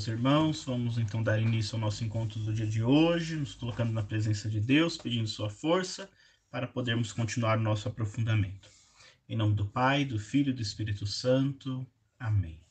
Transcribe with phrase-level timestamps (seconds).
[0.00, 3.92] meus irmãos, vamos então dar início ao nosso encontro do dia de hoje, nos colocando
[3.92, 6.08] na presença de Deus, pedindo sua força
[6.50, 8.70] para podermos continuar o nosso aprofundamento.
[9.28, 11.86] Em nome do Pai, do Filho e do Espírito Santo.
[12.18, 12.62] Amém.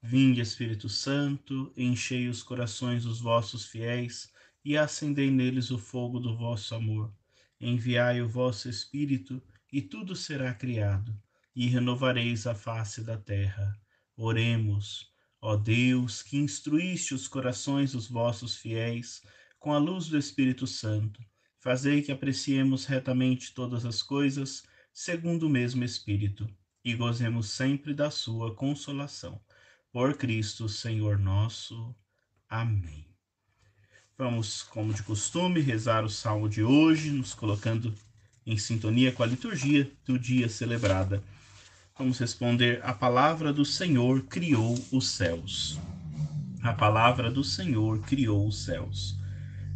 [0.00, 4.32] Vinde, Espírito Santo, enchei os corações dos vossos fiéis
[4.64, 7.12] e acendei neles o fogo do vosso amor.
[7.60, 11.14] Enviai o vosso Espírito e tudo será criado,
[11.54, 13.78] e renovareis a face da terra.
[14.16, 15.11] Oremos.
[15.44, 19.22] Ó Deus, que instruíste os corações dos vossos fiéis
[19.58, 21.20] com a luz do Espírito Santo,
[21.58, 26.48] fazei que apreciemos retamente todas as coisas, segundo o mesmo Espírito,
[26.84, 29.40] e gozemos sempre da sua consolação.
[29.90, 31.92] Por Cristo, Senhor nosso.
[32.48, 33.08] Amém.
[34.16, 37.92] Vamos, como de costume, rezar o salmo de hoje, nos colocando
[38.46, 41.20] em sintonia com a liturgia do dia celebrada.
[42.02, 45.78] Vamos responder: A palavra do Senhor criou os céus.
[46.60, 49.16] A palavra do Senhor criou os céus.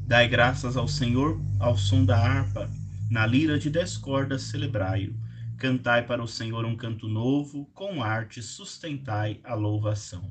[0.00, 2.68] Dai graças ao Senhor ao som da harpa,
[3.08, 5.14] na lira de dez cordas celebrai-o.
[5.56, 10.28] Cantai para o Senhor um canto novo, com arte sustentai a louvação.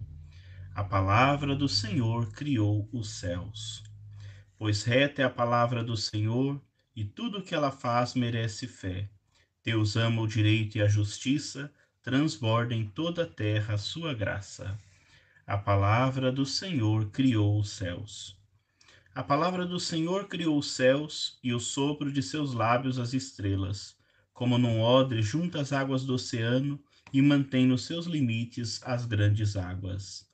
[0.76, 3.82] A palavra do Senhor criou os céus.
[4.58, 6.62] Pois reta é a palavra do Senhor,
[6.94, 9.10] e tudo o que ela faz merece fé.
[9.64, 11.72] Deus ama o direito e a justiça,
[12.06, 14.80] transborda em toda a terra a sua graça.
[15.48, 18.38] A palavra do Senhor criou os céus.
[19.16, 23.98] A palavra do Senhor criou os céus e o sopro de seus lábios as estrelas,
[24.36, 26.80] como num odre junta as águas do oceano
[27.12, 30.30] e mantém nos seus limites as grandes águas.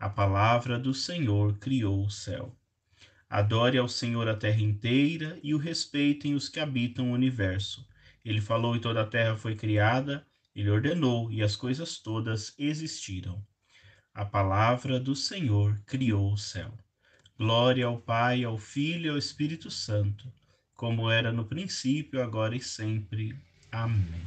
[0.00, 2.52] A palavra do Senhor criou o céu.
[3.30, 7.86] Adore ao Senhor a terra inteira e o respeitem os que habitam o universo
[8.24, 10.24] ele falou e toda a terra foi criada,
[10.54, 13.42] ele ordenou e as coisas todas existiram.
[14.14, 16.76] A palavra do Senhor criou o céu.
[17.38, 20.30] Glória ao Pai, ao Filho e ao Espírito Santo,
[20.74, 23.34] como era no princípio, agora e sempre.
[23.70, 24.22] Amém.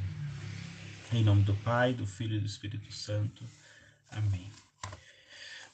[1.12, 3.44] Em nome do Pai, do Filho e do Espírito Santo.
[4.10, 4.50] Amém.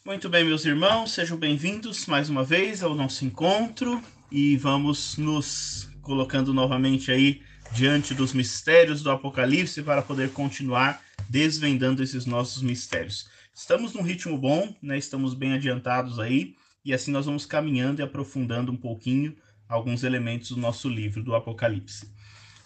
[0.05, 5.89] Muito bem, meus irmãos, sejam bem-vindos mais uma vez ao nosso encontro e vamos nos
[6.03, 7.41] colocando novamente aí
[7.75, 13.28] diante dos mistérios do Apocalipse para poder continuar desvendando esses nossos mistérios.
[13.55, 14.99] Estamos num ritmo bom, né?
[14.99, 19.34] Estamos bem adiantados aí e assim nós vamos caminhando e aprofundando um pouquinho
[19.69, 22.12] alguns elementos do nosso livro do Apocalipse.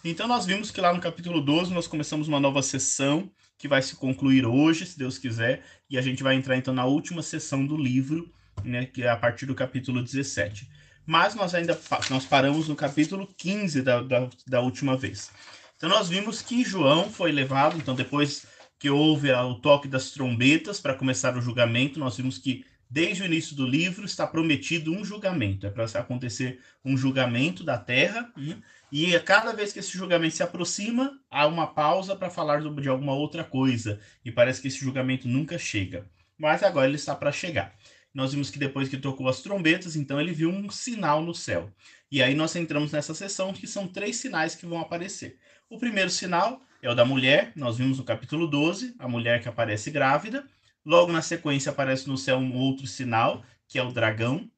[0.03, 3.81] Então nós vimos que lá no capítulo 12 nós começamos uma nova sessão que vai
[3.81, 7.65] se concluir hoje, se Deus quiser, e a gente vai entrar então na última sessão
[7.65, 8.31] do livro,
[8.63, 10.67] né, que é a partir do capítulo 17
[11.07, 11.79] mas nós ainda
[12.09, 15.31] nós paramos no capítulo 15 da, da, da última vez.
[15.77, 18.45] Então nós vimos que João foi levado, então depois
[18.77, 23.25] que houve o toque das trombetas para começar o julgamento, nós vimos que desde o
[23.25, 28.57] início do livro está prometido um julgamento, é para acontecer um julgamento da terra, né?
[28.91, 32.89] e a cada vez que esse julgamento se aproxima, há uma pausa para falar de
[32.89, 36.05] alguma outra coisa, e parece que esse julgamento nunca chega.
[36.37, 37.76] Mas agora ele está para chegar
[38.17, 41.71] nós vimos que depois que tocou as trombetas, então ele viu um sinal no céu.
[42.11, 45.37] E aí nós entramos nessa sessão que são três sinais que vão aparecer.
[45.69, 49.47] O primeiro sinal é o da mulher, nós vimos no capítulo 12, a mulher que
[49.47, 50.47] aparece grávida.
[50.83, 54.49] Logo na sequência aparece no céu um outro sinal, que é o dragão,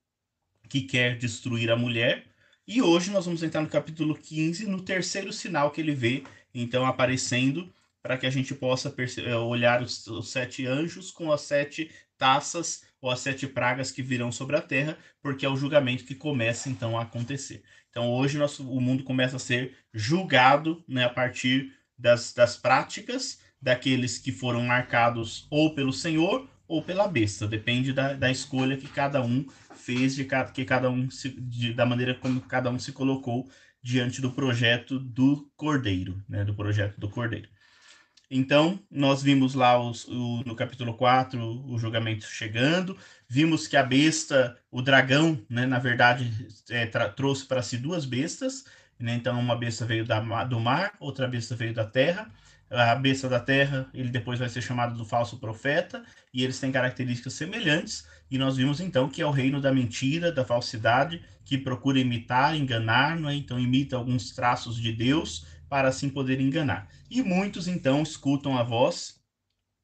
[0.69, 2.27] que quer destruir a mulher.
[2.65, 6.23] E hoje nós vamos entrar no capítulo 15, no terceiro sinal que ele vê,
[6.55, 7.69] então aparecendo,
[8.01, 8.95] para que a gente possa
[9.45, 14.31] olhar os, os sete anjos com as sete taças ou as sete pragas que virão
[14.31, 17.63] sobre a terra, porque é o julgamento que começa então a acontecer.
[17.89, 23.39] Então hoje nosso, o mundo começa a ser julgado né, a partir das, das práticas
[23.61, 28.87] daqueles que foram marcados ou pelo Senhor ou pela besta, depende da, da escolha que
[28.87, 29.43] cada um
[29.75, 33.49] fez, de que cada um se, de, da maneira como cada um se colocou
[33.81, 37.49] diante do projeto do Cordeiro, né, do projeto do Cordeiro.
[38.31, 42.95] Então, nós vimos lá os, o, no capítulo 4 o julgamento chegando,
[43.27, 46.31] vimos que a besta, o dragão, né, na verdade,
[46.69, 48.65] é, trouxe para si duas bestas.
[48.99, 49.15] Né?
[49.15, 52.29] Então, uma besta veio da, do mar, outra besta veio da terra.
[52.69, 56.71] A besta da terra, ele depois vai ser chamado do falso profeta, e eles têm
[56.71, 58.07] características semelhantes.
[58.29, 62.55] E nós vimos então que é o reino da mentira, da falsidade, que procura imitar,
[62.55, 63.33] enganar, né?
[63.33, 66.89] então imita alguns traços de Deus para assim poder enganar.
[67.09, 69.19] E muitos então escutam a voz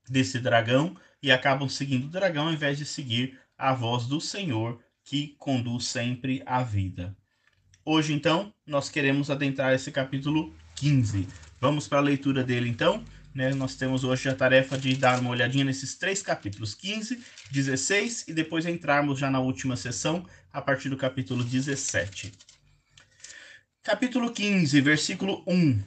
[0.10, 4.82] desse dragão e acabam seguindo o dragão ao invés de seguir a voz do Senhor
[5.04, 7.16] que conduz sempre à vida.
[7.86, 11.28] Hoje então nós queremos adentrar esse capítulo 15.
[11.62, 13.04] Vamos para a leitura dele então.
[13.34, 17.22] né, nós temos hoje a tarefa de dar uma olhadinha nesses três capítulos, 15,
[17.52, 22.32] 16 e depois entrarmos já na última sessão, a partir do capítulo 17.
[23.86, 25.80] Capítulo 15, versículo 1.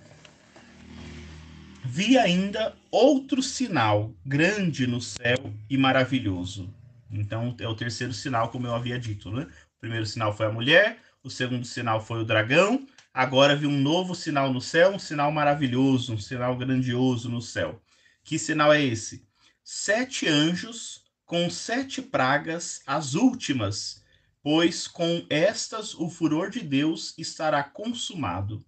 [1.85, 6.73] Vi ainda outro sinal grande no céu e maravilhoso.
[7.11, 9.49] Então é o terceiro sinal, como eu havia dito, né?
[9.77, 13.81] O primeiro sinal foi a mulher, o segundo sinal foi o dragão, agora vi um
[13.81, 17.83] novo sinal no céu, um sinal maravilhoso, um sinal grandioso no céu.
[18.23, 19.27] Que sinal é esse?
[19.65, 24.05] Sete anjos com sete pragas, as últimas,
[24.43, 28.65] pois com estas o furor de Deus estará consumado.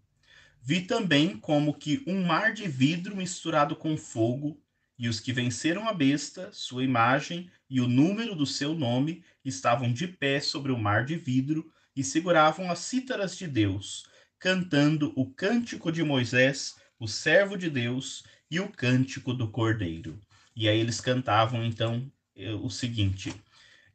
[0.62, 4.60] Vi também como que um mar de vidro misturado com fogo,
[4.98, 9.90] e os que venceram a besta, sua imagem e o número do seu nome estavam
[9.92, 15.26] de pé sobre o mar de vidro e seguravam as cítaras de Deus cantando o
[15.26, 20.18] cântico de Moisés, o servo de Deus, e o cântico do Cordeiro.
[20.56, 23.32] E aí eles cantavam então eh, o seguinte: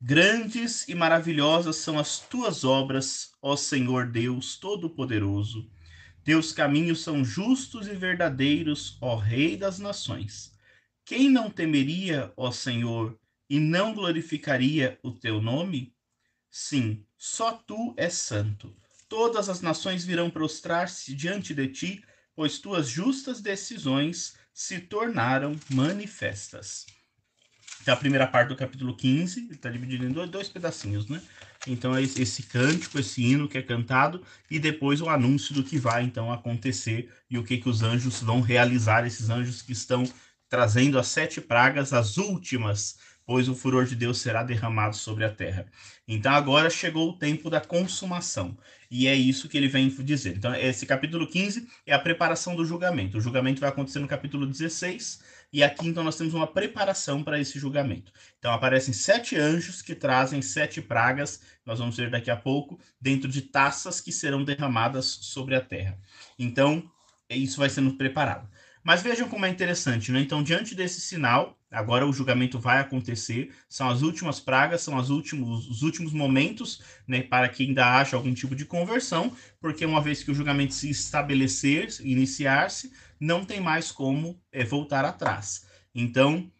[0.01, 5.69] Grandes e maravilhosas são as tuas obras, ó Senhor Deus Todo-Poderoso.
[6.23, 10.53] Teus caminhos são justos e verdadeiros, ó Rei das nações.
[11.03, 13.17] Quem não temeria, ó Senhor,
[13.49, 15.93] e não glorificaria o teu nome?
[16.49, 18.75] Sim, só tu és santo
[19.07, 22.05] todas as nações virão prostrar-se diante de ti,
[22.35, 26.85] pois tuas justas decisões se tornaram manifestas.
[27.85, 31.21] Então, a primeira parte do capítulo 15 está dividido em dois, dois pedacinhos, né?
[31.67, 35.77] Então, é esse cântico, esse hino que é cantado, e depois o anúncio do que
[35.77, 40.03] vai, então, acontecer e o que, que os anjos vão realizar, esses anjos que estão
[40.49, 45.29] trazendo as sete pragas, as últimas pois o furor de Deus será derramado sobre a
[45.29, 45.65] terra.
[46.07, 48.55] Então agora chegou o tempo da consumação.
[48.89, 50.37] E é isso que ele vem dizer.
[50.37, 53.17] Então, esse capítulo 15 é a preparação do julgamento.
[53.17, 55.21] O julgamento vai acontecer no capítulo 16,
[55.55, 58.11] e aqui então nós temos uma preparação para esse julgamento.
[58.37, 63.29] Então aparecem sete anjos que trazem sete pragas, nós vamos ver daqui a pouco, dentro
[63.29, 65.97] de taças que serão derramadas sobre a terra.
[66.37, 66.83] Então,
[67.29, 68.49] isso vai sendo preparado.
[68.83, 70.19] Mas vejam como é interessante, né?
[70.19, 75.09] Então, diante desse sinal, agora o julgamento vai acontecer, são as últimas pragas, são os
[75.09, 80.01] últimos, os últimos momentos, né, para que ainda haja algum tipo de conversão, porque uma
[80.01, 85.65] vez que o julgamento se estabelecer, iniciar-se, não tem mais como é, voltar atrás.
[85.93, 86.51] Então,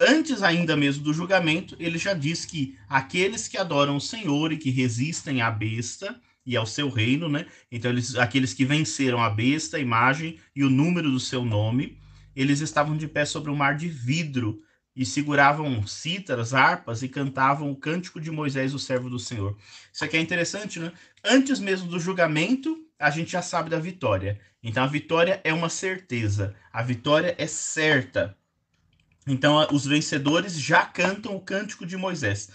[0.00, 4.58] antes ainda mesmo do julgamento, ele já diz que aqueles que adoram o Senhor e
[4.58, 7.44] que resistem à besta, e ao seu reino, né?
[7.70, 12.00] Então, eles, aqueles que venceram a besta, a imagem e o número do seu nome,
[12.34, 14.58] eles estavam de pé sobre um mar de vidro
[14.96, 19.58] e seguravam cítaras, harpas e cantavam o cântico de Moisés, o servo do Senhor.
[19.92, 20.90] Isso aqui é interessante, né?
[21.22, 24.40] Antes mesmo do julgamento, a gente já sabe da vitória.
[24.62, 28.36] Então, a vitória é uma certeza, a vitória é certa.
[29.26, 32.50] Então, os vencedores já cantam o cântico de Moisés.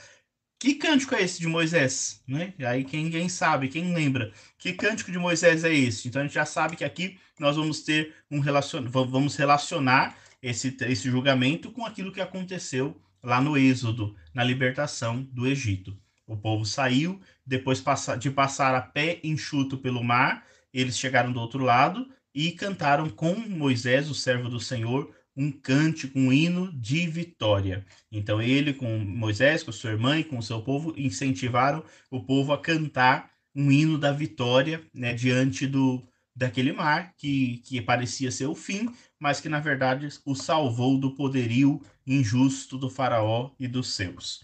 [0.64, 2.24] Que cântico é esse de Moisés?
[2.26, 2.54] Né?
[2.60, 4.32] Aí quem, quem sabe, quem lembra?
[4.58, 6.08] Que cântico de Moisés é esse?
[6.08, 8.82] Então a gente já sabe que aqui nós vamos ter um relacion...
[8.90, 15.46] vamos relacionar esse, esse julgamento com aquilo que aconteceu lá no Êxodo, na libertação do
[15.46, 15.98] Egito.
[16.26, 17.84] O povo saiu, depois
[18.20, 23.36] de passar a pé enxuto pelo mar, eles chegaram do outro lado e cantaram com
[23.36, 27.86] Moisés, o servo do Senhor, um cântico, um hino de vitória.
[28.12, 32.54] Então ele com Moisés, com sua irmã e com o seu povo incentivaram o povo
[32.54, 36.04] a cantar um hino da vitória, né, diante do
[36.36, 41.12] daquele mar que, que parecia ser o fim, mas que na verdade o salvou do
[41.12, 44.44] poderio injusto do faraó e dos seus.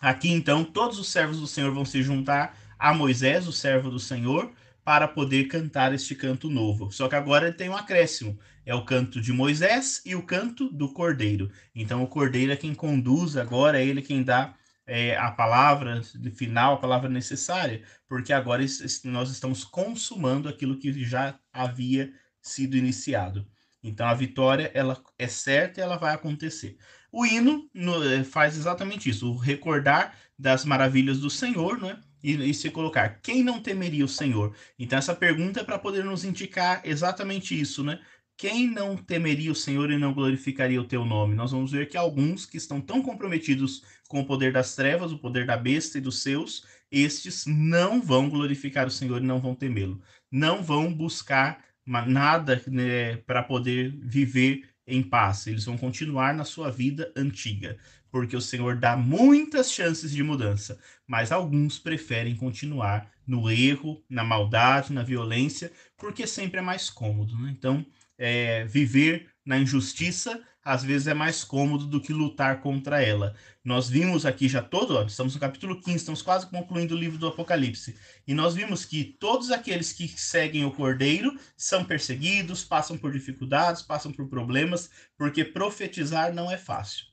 [0.00, 3.98] Aqui então todos os servos do Senhor vão se juntar a Moisés, o servo do
[3.98, 4.50] Senhor,
[4.90, 6.90] para poder cantar este canto novo.
[6.90, 8.36] Só que agora ele tem um acréscimo.
[8.66, 11.48] É o canto de Moisés e o canto do Cordeiro.
[11.72, 14.52] Então o Cordeiro é quem conduz agora, é ele quem dá
[14.84, 16.02] é, a palavra
[16.34, 18.64] final, a palavra necessária, porque agora
[19.04, 23.46] nós estamos consumando aquilo que já havia sido iniciado.
[23.84, 26.76] Então a vitória ela é certa e ela vai acontecer.
[27.12, 31.96] O hino no, faz exatamente isso, o recordar das maravilhas do Senhor, né?
[32.22, 34.54] E, e se colocar quem não temeria o Senhor?
[34.78, 38.00] Então, essa pergunta é para poder nos indicar exatamente isso, né?
[38.36, 41.34] Quem não temeria o Senhor e não glorificaria o teu nome?
[41.34, 45.18] Nós vamos ver que alguns que estão tão comprometidos com o poder das trevas, o
[45.18, 49.54] poder da besta e dos seus, estes não vão glorificar o Senhor e não vão
[49.54, 50.00] temê-lo.
[50.30, 55.46] Não vão buscar nada né, para poder viver em paz.
[55.46, 57.76] Eles vão continuar na sua vida antiga
[58.10, 64.24] porque o Senhor dá muitas chances de mudança, mas alguns preferem continuar no erro, na
[64.24, 67.36] maldade, na violência, porque sempre é mais cômodo.
[67.38, 67.54] Né?
[67.56, 67.84] Então,
[68.18, 73.34] é, viver na injustiça às vezes é mais cômodo do que lutar contra ela.
[73.64, 77.18] Nós vimos aqui já todo, ó, estamos no capítulo 15, estamos quase concluindo o livro
[77.18, 82.96] do Apocalipse, e nós vimos que todos aqueles que seguem o Cordeiro são perseguidos, passam
[82.96, 87.09] por dificuldades, passam por problemas, porque profetizar não é fácil.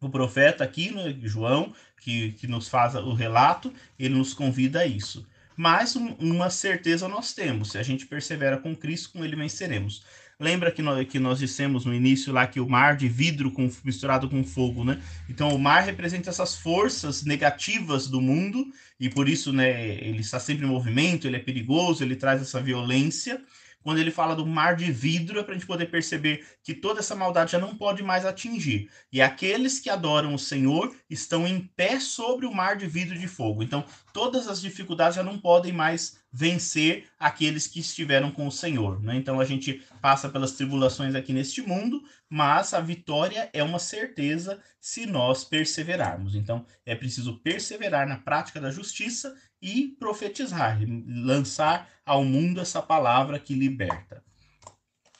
[0.00, 4.86] O profeta aqui, né, João, que, que nos faz o relato, ele nos convida a
[4.86, 5.26] isso.
[5.56, 10.04] Mas uma certeza nós temos: se a gente persevera com Cristo, com ele venceremos.
[10.38, 13.70] Lembra que nós, que nós dissemos no início lá que o mar de vidro com,
[13.82, 15.02] misturado com fogo, né?
[15.30, 18.66] Então o mar representa essas forças negativas do mundo
[19.00, 22.60] e por isso, né, ele está sempre em movimento, ele é perigoso, ele traz essa
[22.60, 23.42] violência
[23.86, 26.98] quando ele fala do mar de vidro, é para a gente poder perceber que toda
[26.98, 28.90] essa maldade já não pode mais atingir.
[29.12, 33.28] E aqueles que adoram o Senhor estão em pé sobre o mar de vidro de
[33.28, 33.62] fogo.
[33.62, 33.84] Então,
[34.16, 38.98] todas as dificuldades já não podem mais vencer aqueles que estiveram com o Senhor.
[39.02, 39.14] Né?
[39.14, 44.58] Então, a gente passa pelas tribulações aqui neste mundo, mas a vitória é uma certeza
[44.80, 46.34] se nós perseverarmos.
[46.34, 53.38] Então, é preciso perseverar na prática da justiça e profetizar, lançar ao mundo essa palavra
[53.38, 54.24] que liberta.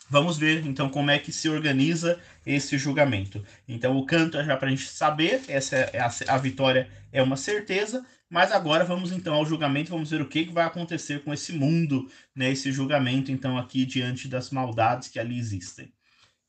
[0.08, 3.44] Vamos ver então como é que se organiza esse julgamento.
[3.66, 7.20] Então o canto é já para a gente saber, essa é a, a, vitória é
[7.20, 11.22] uma certeza, mas agora vamos então ao julgamento, vamos ver o que, que vai acontecer
[11.22, 15.92] com esse mundo, né, esse julgamento então aqui diante das maldades que ali existem.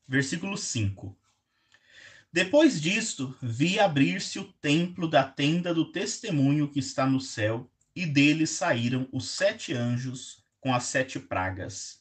[0.07, 1.15] Versículo 5.
[2.31, 8.05] Depois disto, vi abrir-se o templo da tenda do testemunho que está no céu, e
[8.05, 11.99] dele saíram os sete anjos com as sete pragas.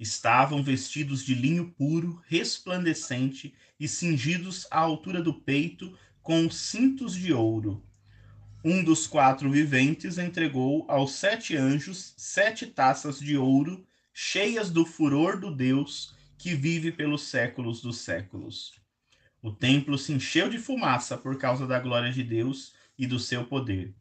[0.00, 7.32] Estavam vestidos de linho puro, resplandecente, e cingidos à altura do peito com cintos de
[7.32, 7.84] ouro.
[8.64, 15.38] Um dos quatro viventes entregou aos sete anjos sete taças de ouro, cheias do furor
[15.38, 18.72] do Deus que vive pelos séculos dos séculos.
[19.42, 23.44] O templo se encheu de fumaça por causa da glória de Deus e do seu
[23.44, 23.94] poder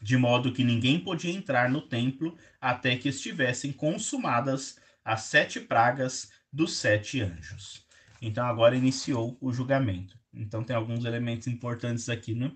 [0.00, 6.30] de modo que ninguém podia entrar no templo até que estivessem consumadas as sete pragas
[6.52, 7.84] dos sete anjos.
[8.20, 10.18] Então agora iniciou o julgamento.
[10.32, 12.52] Então tem alguns elementos importantes aqui, né?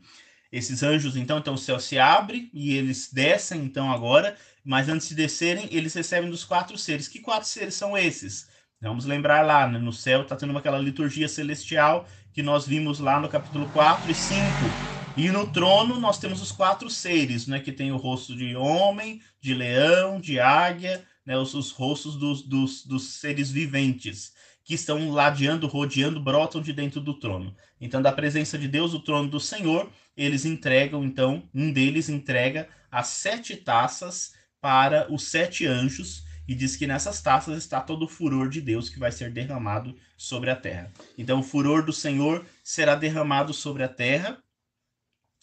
[0.54, 5.08] Esses anjos, então, então o céu se abre e eles descem, então, agora, mas antes
[5.08, 7.08] de descerem, eles recebem dos quatro seres.
[7.08, 8.48] Que quatro seres são esses?
[8.80, 9.80] Vamos lembrar lá, né?
[9.80, 14.14] no céu está tendo aquela liturgia celestial que nós vimos lá no capítulo 4 e
[14.14, 14.38] 5,
[15.16, 19.20] e no trono nós temos os quatro seres, né, que tem o rosto de homem,
[19.40, 24.32] de leão, de águia, né, os, os rostos dos, dos, dos seres viventes,
[24.64, 27.54] que estão ladeando, rodeando, brotam de dentro do trono.
[27.84, 32.66] Então, da presença de Deus, o trono do Senhor, eles entregam, então, um deles entrega
[32.90, 38.08] as sete taças para os sete anjos, e diz que nessas taças está todo o
[38.08, 40.90] furor de Deus que vai ser derramado sobre a terra.
[41.18, 44.38] Então, o furor do Senhor será derramado sobre a terra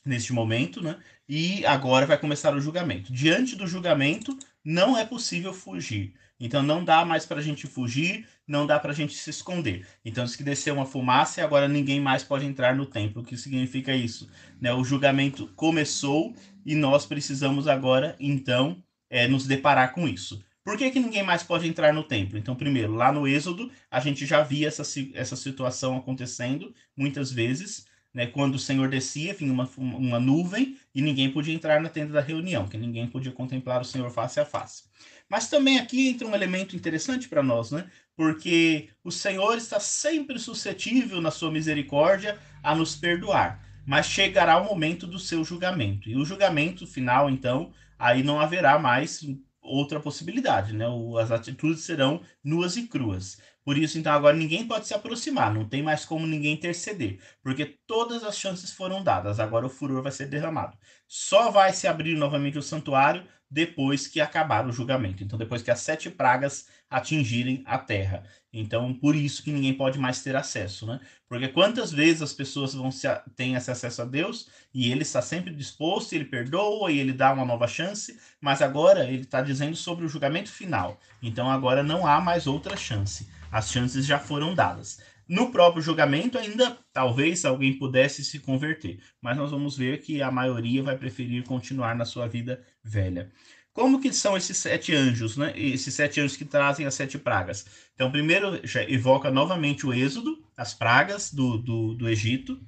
[0.03, 0.97] neste momento, né?
[1.29, 3.13] E agora vai começar o julgamento.
[3.13, 6.15] Diante do julgamento, não é possível fugir.
[6.41, 9.85] Então não dá mais para a gente fugir, não dá para a gente se esconder.
[10.03, 13.21] Então diz que desceu uma fumaça e agora ninguém mais pode entrar no templo.
[13.21, 14.27] O que significa isso?
[14.59, 14.73] Né?
[14.73, 16.33] O julgamento começou
[16.65, 20.43] e nós precisamos agora, então, é, nos deparar com isso.
[20.63, 22.37] Por que, que ninguém mais pode entrar no templo?
[22.37, 24.83] Então, primeiro, lá no Êxodo, a gente já via essa,
[25.13, 31.01] essa situação acontecendo muitas vezes né, quando o Senhor descia, vinha uma, uma nuvem e
[31.01, 34.45] ninguém podia entrar na tenda da reunião, que ninguém podia contemplar o Senhor face a
[34.45, 34.83] face.
[35.31, 37.89] Mas também aqui entra um elemento interessante para nós, né?
[38.17, 44.65] Porque o Senhor está sempre suscetível na sua misericórdia a nos perdoar, mas chegará o
[44.65, 46.09] momento do seu julgamento.
[46.09, 49.25] E o julgamento final, então, aí não haverá mais
[49.61, 50.85] outra possibilidade, né?
[51.21, 53.39] As atitudes serão nuas e cruas.
[53.63, 57.77] Por isso, então, agora ninguém pode se aproximar, não tem mais como ninguém interceder, porque
[57.87, 60.77] todas as chances foram dadas, agora o furor vai ser derramado.
[61.07, 65.21] Só vai se abrir novamente o santuário depois que acabar o julgamento.
[65.21, 68.23] Então, depois que as sete pragas atingirem a terra.
[68.53, 71.01] Então, por isso que ninguém pode mais ter acesso, né?
[71.27, 75.21] Porque quantas vezes as pessoas vão se, têm esse acesso a Deus e ele está
[75.21, 79.75] sempre disposto, ele perdoa e ele dá uma nova chance, mas agora ele está dizendo
[79.75, 80.97] sobre o julgamento final.
[81.21, 83.27] Então, agora não há mais outra chance.
[83.51, 84.99] As chances já foram dadas.
[85.31, 90.29] No próprio julgamento, ainda talvez alguém pudesse se converter, mas nós vamos ver que a
[90.29, 93.31] maioria vai preferir continuar na sua vida velha.
[93.71, 95.53] Como que são esses sete anjos, né?
[95.57, 97.65] Esses sete anjos que trazem as sete pragas.
[97.95, 102.59] Então, primeiro, já evoca novamente o êxodo, as pragas do, do, do Egito.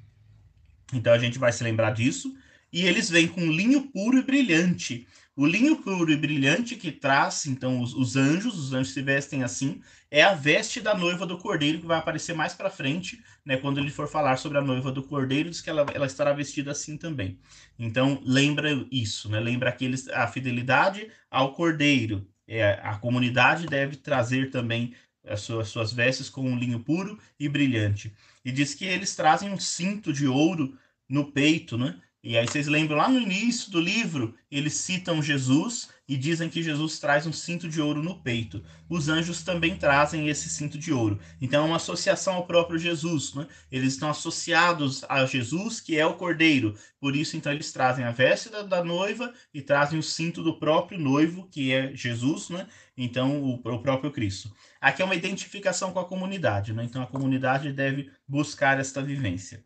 [0.94, 2.34] Então, a gente vai se lembrar disso.
[2.72, 5.06] e eles vêm com linho puro e brilhante.
[5.36, 9.44] O linho puro e brilhante que traz, então, os, os, anjos, os anjos se vestem
[9.44, 13.58] assim, é a veste da noiva do cordeiro, que vai aparecer mais para frente, né,
[13.58, 16.72] quando ele for falar sobre a noiva do cordeiro, diz que ela, ela estará vestida
[16.72, 17.40] assim também.
[17.80, 22.28] Então, lembra isso, né, lembra aqueles, a fidelidade ao cordeiro.
[22.48, 24.94] É, a comunidade deve trazer também
[25.26, 28.14] as suas, suas vestes com um linho puro e brilhante.
[28.46, 30.78] E diz que eles trazem um cinto de ouro
[31.10, 32.00] no peito, né?
[32.26, 36.64] E aí vocês lembram lá no início do livro, eles citam Jesus e dizem que
[36.64, 38.64] Jesus traz um cinto de ouro no peito.
[38.88, 41.20] Os anjos também trazem esse cinto de ouro.
[41.42, 43.46] Então é uma associação ao próprio Jesus, né?
[43.70, 46.76] Eles estão associados a Jesus, que é o Cordeiro.
[46.98, 50.58] Por isso então eles trazem a veste da, da noiva e trazem o cinto do
[50.58, 52.68] próprio noivo, que é Jesus, né?
[52.96, 54.50] Então o, o próprio Cristo.
[54.80, 56.86] Aqui é uma identificação com a comunidade, né?
[56.86, 59.62] Então a comunidade deve buscar esta vivência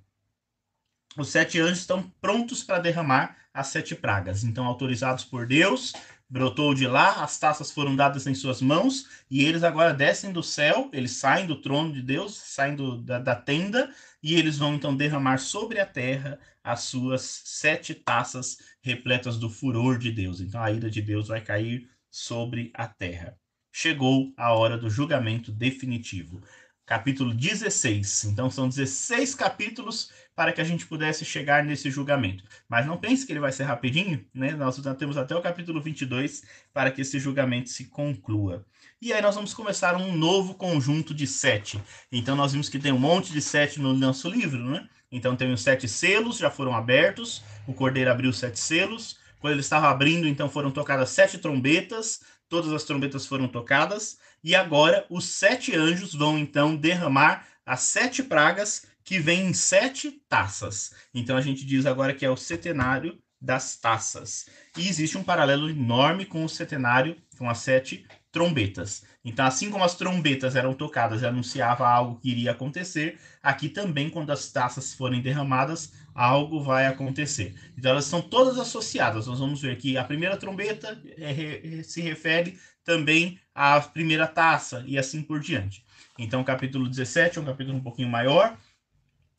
[1.16, 4.44] os sete anjos estão prontos para derramar as sete pragas.
[4.44, 5.94] Então, autorizados por Deus,
[6.30, 10.44] brotou de lá, as taças foram dadas em suas mãos, e eles agora descem do
[10.44, 14.76] céu, eles saem do trono de Deus, saem do, da, da tenda, e eles vão
[14.76, 20.42] então derramar sobre a terra as suas sete taças repletas do furor de Deus.
[20.42, 23.38] Então, a ira de Deus vai cair sobre a terra.
[23.72, 26.42] Chegou a hora do julgamento definitivo
[26.88, 28.24] capítulo 16.
[28.24, 32.44] Então, são 16 capítulos para que a gente pudesse chegar nesse julgamento.
[32.70, 34.51] Mas não pense que ele vai ser rapidinho, né?
[34.51, 38.63] Nós temos até o capítulo 22 para que esse julgamento se conclua.
[39.01, 41.82] E aí nós vamos começar um novo conjunto de sete.
[42.12, 44.88] Então, nós vimos que tem um monte de sete no nosso livro, né?
[45.12, 49.17] Então, tem os sete selos, já foram abertos, o cordeiro abriu sete selos.
[49.39, 54.53] Quando ele estava abrindo, então foram tocadas sete trombetas, todas as trombetas foram tocadas, e
[54.53, 60.94] agora os sete anjos vão então derramar as sete pragas que vêm em sete taças.
[61.14, 64.50] Então a gente diz agora que é o setenário das taças.
[64.78, 69.06] E existe um paralelo enorme com o setenário, com as sete trombetas.
[69.24, 74.10] Então, assim como as trombetas eram tocadas e anunciava algo que iria acontecer, aqui também,
[74.10, 77.55] quando as taças forem derramadas, algo vai acontecer.
[77.77, 79.25] Então, elas são todas associadas.
[79.25, 84.98] Nós vamos ver que a primeira trombeta é, se refere também à primeira taça e
[84.98, 85.86] assim por diante.
[86.20, 88.58] Então, capítulo 17 é um capítulo um pouquinho maior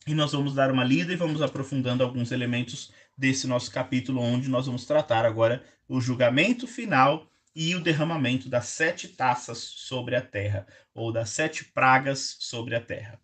[0.07, 4.49] e nós vamos dar uma lida e vamos aprofundando alguns elementos desse nosso capítulo, onde
[4.49, 10.21] nós vamos tratar agora o julgamento final e o derramamento das sete taças sobre a
[10.21, 13.19] terra, ou das sete pragas sobre a terra.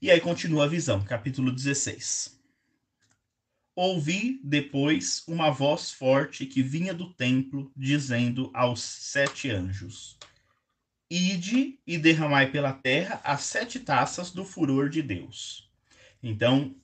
[0.00, 2.38] E aí continua a visão, capítulo 16.
[3.74, 10.16] Ouvi depois uma voz forte que vinha do templo, dizendo aos sete anjos:
[11.10, 15.70] Ide e derramai pela terra as sete taças do furor de Deus.
[16.22, 16.74] Então,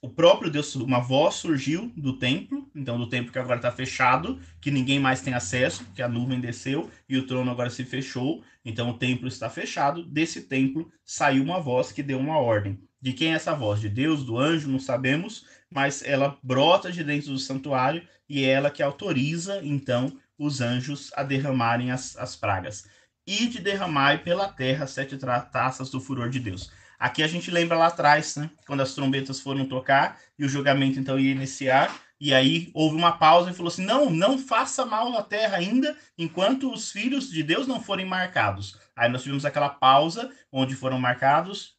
[0.00, 4.40] o próprio Deus, uma voz surgiu do templo, então do templo que agora está fechado,
[4.60, 8.44] que ninguém mais tem acesso, porque a nuvem desceu e o trono agora se fechou,
[8.64, 10.04] então o templo está fechado.
[10.04, 12.80] Desse templo saiu uma voz que deu uma ordem.
[13.02, 13.80] De quem é essa voz?
[13.80, 18.50] De Deus, do anjo, não sabemos, mas ela brota de dentro do santuário e é
[18.50, 22.88] ela que autoriza, então, os anjos a derramarem as, as pragas.
[23.30, 25.18] E de derramar pela terra sete
[25.52, 26.70] taças do furor de Deus.
[26.98, 28.48] Aqui a gente lembra lá atrás, né?
[28.66, 31.94] Quando as trombetas foram tocar e o julgamento então ia iniciar.
[32.18, 35.94] E aí houve uma pausa e falou assim: não, não faça mal na terra ainda,
[36.16, 38.78] enquanto os filhos de Deus não forem marcados.
[38.96, 41.77] Aí nós tivemos aquela pausa onde foram marcados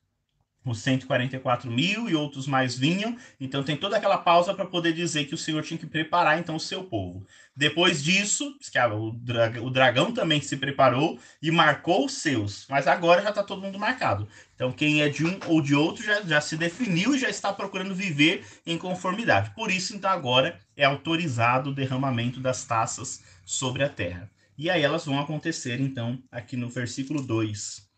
[0.65, 3.17] os 144 mil e outros mais vinham.
[3.39, 6.55] Então tem toda aquela pausa para poder dizer que o Senhor tinha que preparar então
[6.55, 7.25] o seu povo.
[7.55, 8.55] Depois disso,
[8.97, 13.61] o, o dragão também se preparou e marcou os seus, mas agora já está todo
[13.61, 14.27] mundo marcado.
[14.55, 17.51] Então quem é de um ou de outro já, já se definiu e já está
[17.51, 19.51] procurando viver em conformidade.
[19.55, 24.29] Por isso, então agora é autorizado o derramamento das taças sobre a terra.
[24.57, 27.88] E aí elas vão acontecer então aqui no versículo 2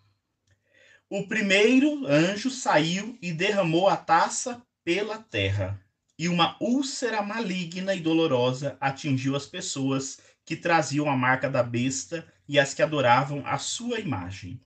[1.11, 5.77] o primeiro anjo saiu e derramou a taça pela terra,
[6.17, 12.25] e uma úlcera maligna e dolorosa atingiu as pessoas que traziam a marca da besta
[12.47, 14.57] e as que adoravam a sua imagem.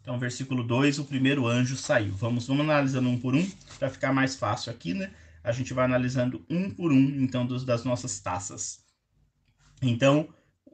[0.00, 2.14] Então, versículo 2, o primeiro anjo saiu.
[2.14, 3.46] Vamos, vamos analisando um por um,
[3.78, 5.10] para ficar mais fácil aqui, né?
[5.44, 8.80] A gente vai analisando um por um, então, dos, das nossas taças.
[9.82, 10.30] Então,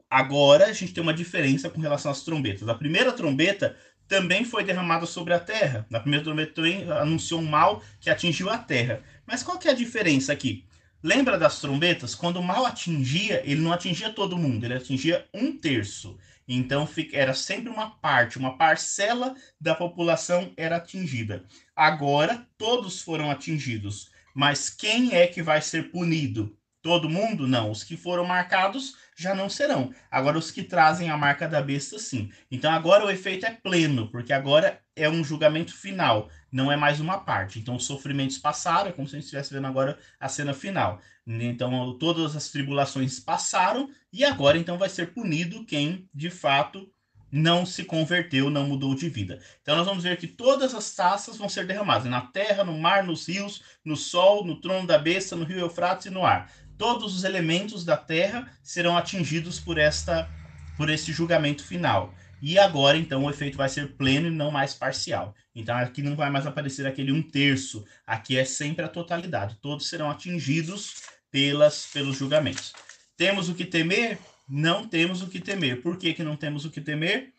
[0.09, 2.69] agora a gente tem uma diferença com relação às trombetas.
[2.69, 3.75] A primeira trombeta
[4.07, 5.85] também foi derramado sobre a terra.
[5.89, 6.61] Na primeira trombeta
[6.99, 9.01] anunciou um mal que atingiu a terra.
[9.25, 10.65] Mas qual que é a diferença aqui?
[11.03, 12.15] Lembra das trombetas?
[12.15, 16.17] Quando o mal atingia, ele não atingia todo mundo, ele atingia um terço.
[16.47, 21.43] Então era sempre uma parte, uma parcela da população era atingida.
[21.75, 26.55] Agora todos foram atingidos, Mas quem é que vai ser punido?
[26.81, 27.47] Todo mundo?
[27.47, 27.71] Não.
[27.71, 29.91] Os que foram marcados já não serão.
[30.11, 32.31] Agora, os que trazem a marca da besta, sim.
[32.51, 36.99] Então, agora o efeito é pleno, porque agora é um julgamento final, não é mais
[36.99, 37.57] uma parte.
[37.57, 41.01] Então, os sofrimentos passaram, é como se a gente estivesse vendo agora a cena final.
[41.25, 46.87] Então, todas as tribulações passaram, e agora, então, vai ser punido quem, de fato,
[47.31, 49.39] não se converteu, não mudou de vida.
[49.61, 53.03] Então nós vamos ver que todas as taças vão ser derramadas na terra, no mar,
[53.03, 56.49] nos rios, no sol, no trono da besta, no rio Eufrates e no ar.
[56.77, 60.29] Todos os elementos da terra serão atingidos por esta
[60.75, 62.13] por esse julgamento final.
[62.39, 65.33] E agora, então, o efeito vai ser pleno e não mais parcial.
[65.55, 67.83] Então, aqui não vai mais aparecer aquele um terço.
[68.05, 69.57] Aqui é sempre a totalidade.
[69.59, 72.73] Todos serão atingidos pelas, pelos julgamentos.
[73.17, 74.19] Temos o que temer?
[74.47, 75.81] não temos o que temer.
[75.81, 77.33] Por que, que não temos o que temer?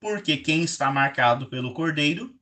[0.00, 2.32] Porque quem está marcado pelo cordeiro,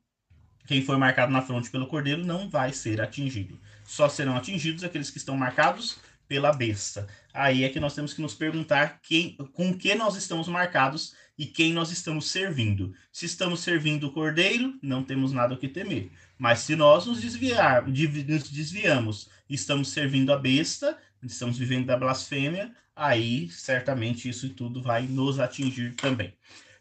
[0.67, 3.59] quem foi marcado na fronte pelo cordeiro, não vai ser atingido.
[3.83, 7.07] Só serão atingidos aqueles que estão marcados pela besta.
[7.33, 11.45] Aí é que nós temos que nos perguntar quem, com que nós estamos marcados e
[11.45, 12.93] quem nós estamos servindo.
[13.11, 16.11] Se estamos servindo o cordeiro, não temos nada o que temer.
[16.37, 22.73] Mas se nós nos, desviar, nos desviamos estamos servindo a besta, estamos vivendo da blasfêmia,
[22.95, 26.33] aí certamente isso tudo vai nos atingir também.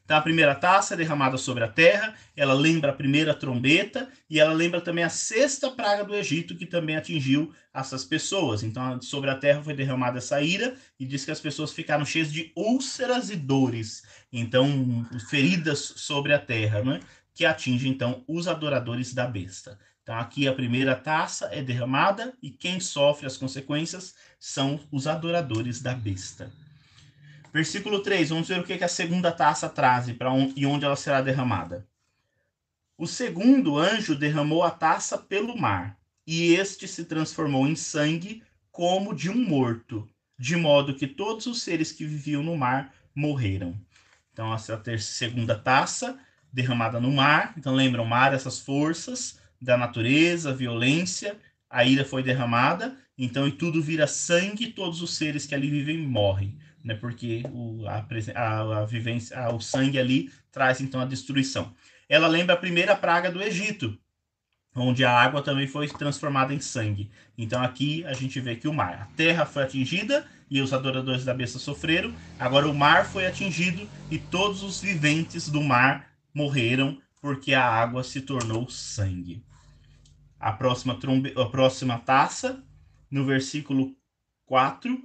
[0.07, 4.39] Então, a primeira taça é derramada sobre a terra, ela lembra a primeira trombeta e
[4.39, 8.63] ela lembra também a sexta praga do Egito, que também atingiu essas pessoas.
[8.63, 12.33] Então, sobre a terra foi derramada essa ira e diz que as pessoas ficaram cheias
[12.33, 17.01] de úlceras e dores, então, feridas sobre a terra, né?
[17.35, 19.77] que atinge então os adoradores da besta.
[20.05, 25.83] Então, aqui a primeira taça é derramada e quem sofre as consequências são os adoradores
[25.83, 26.49] da besta.
[27.53, 30.97] Versículo 3, vamos ver o que, que a segunda taça traz para e onde ela
[30.97, 31.87] será derramada.
[32.99, 39.15] O segundo anjo derramou a taça pelo mar, e este se transformou em sangue como
[39.15, 43.79] de um morto, de modo que todos os seres que viviam no mar morreram.
[44.33, 46.19] Então, essa é segunda taça
[46.53, 47.55] derramada no mar.
[47.57, 51.39] Então, lembram, o mar, essas forças da natureza, violência,
[51.71, 55.99] a ira foi derramada, então e tudo vira sangue, todos os seres que ali vivem
[55.99, 56.95] morrem, né?
[56.95, 61.75] Porque o, a, a, a vivência, a, o sangue ali traz então a destruição.
[62.09, 63.99] Ela lembra a primeira praga do Egito,
[64.75, 67.11] onde a água também foi transformada em sangue.
[67.37, 71.25] Então aqui a gente vê que o mar, a terra foi atingida e os adoradores
[71.25, 72.15] da besta sofreram.
[72.39, 78.05] Agora o mar foi atingido e todos os viventes do mar morreram porque a água
[78.05, 79.43] se tornou sangue.
[80.39, 81.35] A próxima, trombe...
[81.37, 82.63] a próxima taça,
[83.11, 83.97] no versículo
[84.45, 85.03] 4,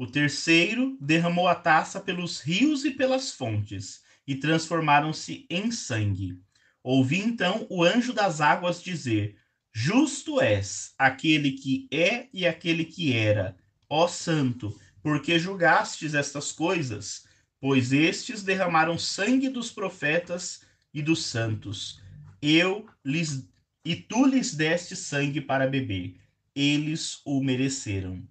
[0.00, 6.40] o terceiro derramou a taça pelos rios e pelas fontes, e transformaram-se em sangue.
[6.82, 9.36] Ouvi então o anjo das águas dizer:
[9.74, 13.54] Justo és aquele que é e aquele que era,
[13.90, 17.26] ó Santo, porque julgastes estas coisas,
[17.60, 20.62] pois estes derramaram sangue dos profetas
[20.94, 22.00] e dos santos.
[22.40, 23.46] Eu lhes
[23.84, 26.16] e tu lhes deste sangue para beber.
[26.54, 28.26] Eles o mereceram.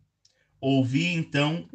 [0.62, 1.68] Ouvi então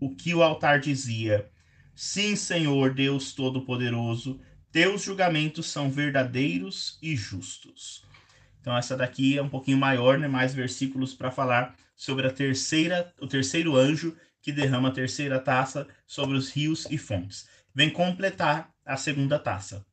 [0.00, 1.50] o que o altar dizia:
[1.94, 8.04] Sim, Senhor Deus Todo-Poderoso, teus julgamentos são verdadeiros e justos.
[8.60, 10.28] Então essa daqui é um pouquinho maior, né?
[10.28, 15.86] Mais versículos para falar sobre a terceira, o terceiro anjo que derrama a terceira taça
[16.06, 17.48] sobre os rios e fontes.
[17.74, 19.84] Vem completar a segunda taça.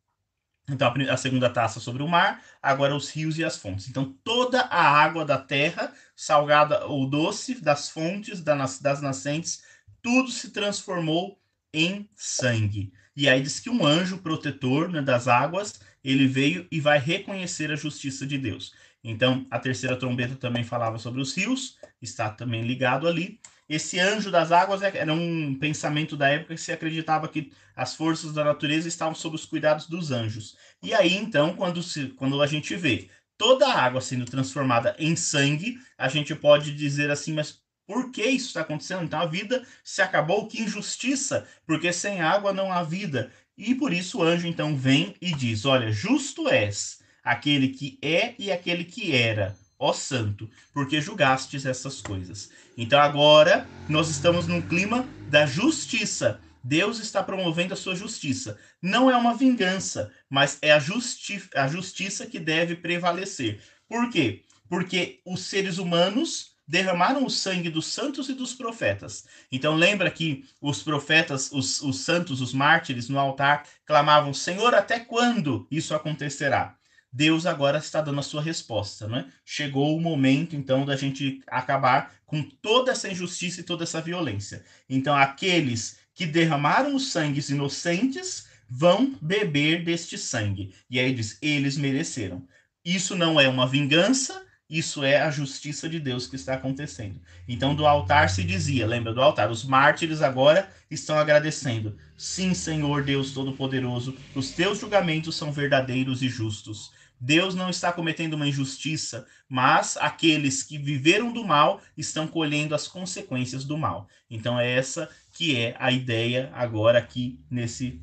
[0.69, 3.87] Então, a segunda taça sobre o mar, agora os rios e as fontes.
[3.89, 9.63] Então, toda a água da terra, salgada ou doce, das fontes, das nascentes,
[10.01, 11.39] tudo se transformou
[11.73, 12.91] em sangue.
[13.15, 17.71] E aí diz que um anjo protetor né, das águas, ele veio e vai reconhecer
[17.71, 18.73] a justiça de Deus.
[19.03, 23.39] Então, a terceira trombeta também falava sobre os rios, está também ligado ali.
[23.69, 27.95] Esse anjo das águas é, era um pensamento da época que se acreditava que as
[27.95, 30.57] forças da natureza estavam sob os cuidados dos anjos.
[30.81, 35.15] E aí, então, quando, se, quando a gente vê toda a água sendo transformada em
[35.15, 39.03] sangue, a gente pode dizer assim, mas por que isso está acontecendo?
[39.03, 43.31] Então a vida se acabou, que injustiça, porque sem água não há vida.
[43.57, 48.35] E por isso o anjo então vem e diz: Olha, justo és aquele que é
[48.37, 52.51] e aquele que era ó santo, porque julgastes essas coisas.
[52.77, 56.41] Então agora nós estamos num clima da justiça.
[56.61, 58.59] Deus está promovendo a sua justiça.
[58.81, 63.61] Não é uma vingança, mas é a, justi a justiça que deve prevalecer.
[63.87, 64.43] Por quê?
[64.67, 69.25] Porque os seres humanos derramaram o sangue dos santos e dos profetas.
[69.51, 74.99] Então lembra que os profetas, os, os santos, os mártires no altar clamavam: Senhor, até
[74.99, 76.78] quando isso acontecerá?
[77.11, 79.27] Deus agora está dando a sua resposta, né?
[79.43, 84.63] Chegou o momento, então, da gente acabar com toda essa injustiça e toda essa violência.
[84.87, 90.75] Então, aqueles que derramaram os sangues inocentes vão beber deste sangue.
[90.89, 92.45] E aí diz: eles mereceram.
[92.85, 97.19] Isso não é uma vingança, isso é a justiça de Deus que está acontecendo.
[97.47, 99.49] Então, do altar se dizia, lembra do altar?
[99.49, 101.97] Os mártires agora estão agradecendo.
[102.15, 106.91] Sim, Senhor Deus Todo-Poderoso, os teus julgamentos são verdadeiros e justos.
[107.19, 112.87] Deus não está cometendo uma injustiça, mas aqueles que viveram do mal estão colhendo as
[112.87, 114.07] consequências do mal.
[114.29, 118.01] Então é essa que é a ideia agora aqui nesse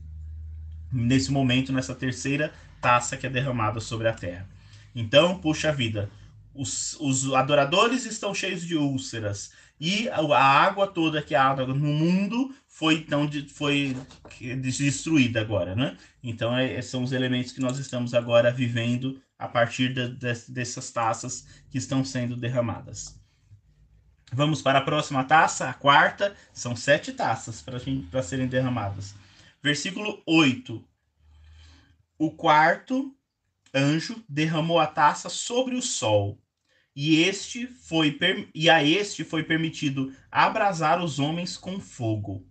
[0.92, 4.48] nesse momento, nessa terceira taça que é derramada sobre a terra.
[4.94, 6.10] Então, puxa vida,
[6.54, 12.54] os, os adoradores estão cheios de úlceras e a água toda que há no mundo
[12.66, 13.96] foi então foi
[14.60, 15.96] destruída agora, né?
[16.22, 20.90] Então é, são os elementos que nós estamos agora vivendo a partir de, de, dessas
[20.90, 23.20] taças que estão sendo derramadas.
[24.32, 26.34] Vamos para a próxima taça, a quarta.
[26.52, 29.14] São sete taças para serem derramadas.
[29.62, 30.82] Versículo 8.
[32.18, 33.14] O quarto
[33.74, 36.38] anjo derramou a taça sobre o sol,
[36.96, 38.18] e este foi
[38.54, 42.44] e a este foi permitido abrasar os homens com fogo.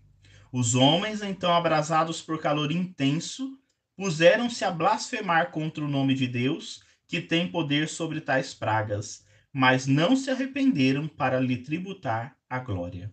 [0.54, 3.58] Os homens, então abrasados por calor intenso,
[3.98, 9.88] puseram-se a blasfemar contra o nome de Deus, que tem poder sobre tais pragas, mas
[9.88, 13.12] não se arrependeram para lhe tributar a glória.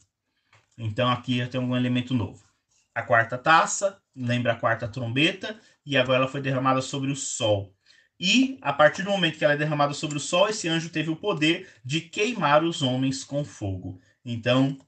[0.77, 2.53] Então aqui tem um elemento novo
[2.95, 7.75] a quarta taça, lembra a quarta trombeta, e agora ela foi derramada sobre o sol.
[8.18, 11.11] E a partir do momento que ela é derramada sobre o sol, esse anjo teve
[11.11, 14.01] o poder de queimar os homens com fogo.
[14.25, 14.79] Então,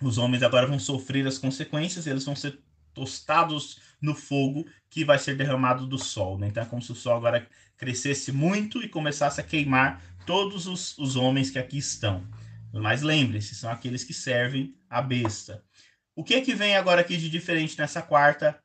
[0.00, 2.58] os homens agora vão sofrer as consequências, eles vão ser
[2.92, 6.38] tostados no fogo que vai ser derramado do sol.
[6.38, 6.46] Né?
[6.48, 10.96] Então é como se o sol agora crescesse muito e começasse a queimar todos os,
[10.96, 12.24] os homens que aqui estão.
[12.72, 15.64] Mas lembre-se, são aqueles que servem a besta.
[16.14, 18.58] O que que vem agora aqui de diferente nessa quarta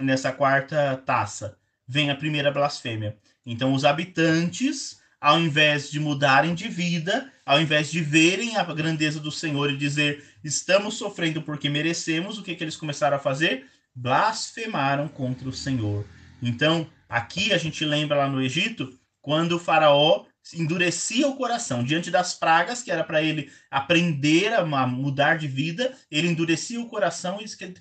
[0.00, 1.59] nessa quarta taça?
[1.92, 3.16] Vem a primeira blasfêmia.
[3.44, 9.18] Então os habitantes, ao invés de mudarem de vida, ao invés de verem a grandeza
[9.18, 13.66] do Senhor e dizer estamos sofrendo porque merecemos, o que que eles começaram a fazer?
[13.92, 16.06] Blasfemaram contra o Senhor.
[16.40, 22.10] Então, aqui a gente lembra lá no Egito, quando o faraó endurecia o coração diante
[22.10, 27.38] das pragas, que era para ele aprender a mudar de vida, ele endurecia o coração
[27.40, 27.74] e isso que ele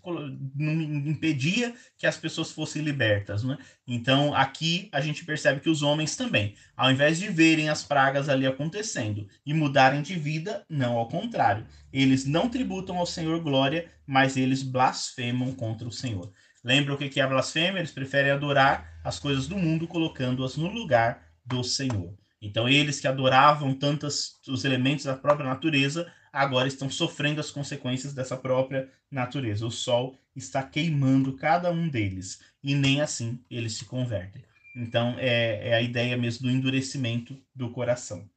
[1.10, 3.44] impedia que as pessoas fossem libertas.
[3.44, 3.58] Né?
[3.88, 8.30] Então, aqui a gente percebe que os homens também, ao invés de verem as pragas
[8.30, 11.66] ali acontecendo e mudarem de vida, não ao contrário.
[11.92, 16.32] Eles não tributam ao Senhor glória, mas eles blasfemam contra o Senhor.
[16.64, 17.80] Lembra o que é a blasfêmia?
[17.80, 22.19] Eles preferem adorar as coisas do mundo, colocando-as no lugar do Senhor.
[22.42, 28.14] Então, eles que adoravam tantos os elementos da própria natureza, agora estão sofrendo as consequências
[28.14, 29.66] dessa própria natureza.
[29.66, 34.44] O sol está queimando cada um deles, e nem assim eles se convertem.
[34.76, 38.30] Então, é, é a ideia mesmo do endurecimento do coração.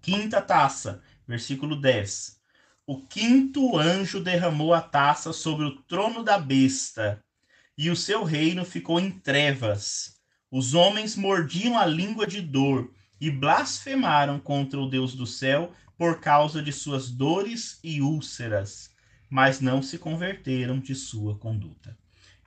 [0.00, 2.40] Quinta taça, versículo 10.
[2.86, 7.24] O quinto anjo derramou a taça sobre o trono da besta,
[7.76, 10.15] e o seu reino ficou em trevas
[10.56, 12.90] os homens mordiam a língua de dor
[13.20, 18.90] e blasfemaram contra o Deus do céu por causa de suas dores e úlceras,
[19.28, 21.94] mas não se converteram de sua conduta.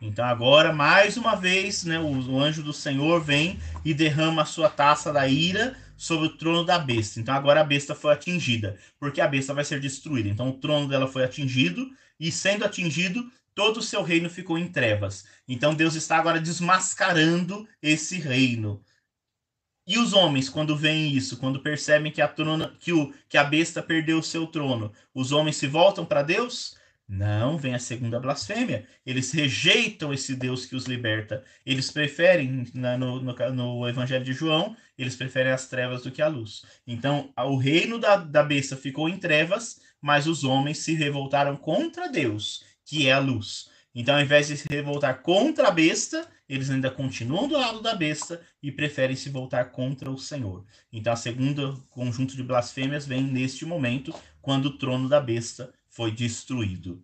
[0.02, 4.72] Então agora, mais uma vez, né, o, anjo do Senhor vem e derrama a sua
[4.72, 7.20] taça da ira sobre o trono da besta.
[7.20, 10.30] Então agora a besta foi atingida, porque a besta vai ser destruída.
[10.30, 11.88] Então o trono dela foi atingido
[12.20, 15.26] e sendo atingido, todo o seu reino ficou em trevas.
[15.46, 18.82] Então Deus está agora desmascarando esse reino.
[19.86, 23.44] E os homens, quando veem isso, quando percebem que a, trono, que, o, que a
[23.44, 26.78] besta perdeu o seu trono, os homens se voltam para Deus?
[27.06, 28.88] Não, vem a segunda blasfêmia.
[29.06, 31.44] Eles rejeitam esse Deus que os liberta.
[31.66, 36.22] Eles preferem, na, no, no, no, Evangelho de João, eles preferem as trevas do que
[36.22, 36.64] a luz.
[36.88, 42.08] Então, o reino da, da besta ficou em trevas, mas os homens se revoltaram contra
[42.08, 43.70] Deus que é a luz.
[43.94, 47.94] Então, ao invés de se revoltar contra a besta, eles ainda continuam do lado da
[47.94, 50.66] besta e preferem se voltar contra o Senhor.
[50.92, 56.10] Então, a segunda conjunto de blasfêmias vem neste momento, quando o trono da besta foi
[56.10, 57.04] destruído.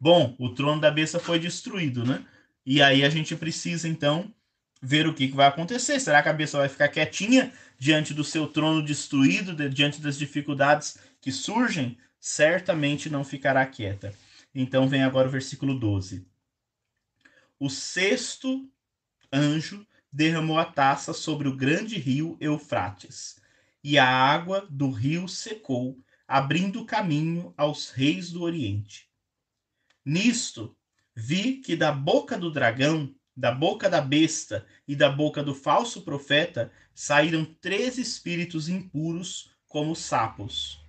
[0.00, 2.24] Bom, o trono da besta foi destruído, né?
[2.64, 4.32] E aí a gente precisa, então,
[4.80, 6.00] ver o que, vai acontecer.
[6.00, 10.96] Será que a besta vai ficar quietinha diante do seu trono destruído, diante das dificuldades
[11.20, 11.98] que surgem?
[12.18, 14.14] Certamente não ficará quieta.
[14.58, 16.26] Então vem agora o versículo 12.
[17.60, 18.66] O sexto
[19.30, 23.38] anjo derramou a taça sobre o grande rio Eufrates,
[23.84, 29.10] e a água do rio secou, abrindo caminho aos reis do Oriente.
[30.02, 30.74] Nisto,
[31.14, 36.00] vi que da boca do dragão, da boca da besta e da boca do falso
[36.00, 40.82] profeta saíram três espíritos impuros como sapos.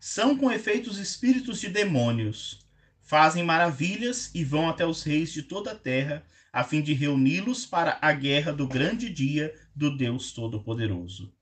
[0.00, 2.71] São com efeitos espíritos de demônios.
[3.02, 7.66] Fazem maravilhas e vão até os reis de toda a terra, a fim de reuni-los
[7.66, 11.32] para a guerra do grande dia do Deus Todo-Poderoso.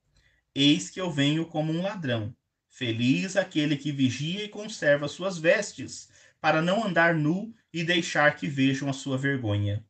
[0.54, 2.34] Eis que eu venho como um ladrão.
[2.68, 6.08] Feliz aquele que vigia e conserva suas vestes,
[6.40, 9.84] para não andar nu e deixar que vejam a sua vergonha.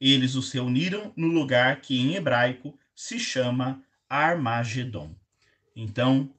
[0.00, 5.14] Eles os reuniram no lugar que em hebraico se chama Armagedon.
[5.76, 6.32] Então,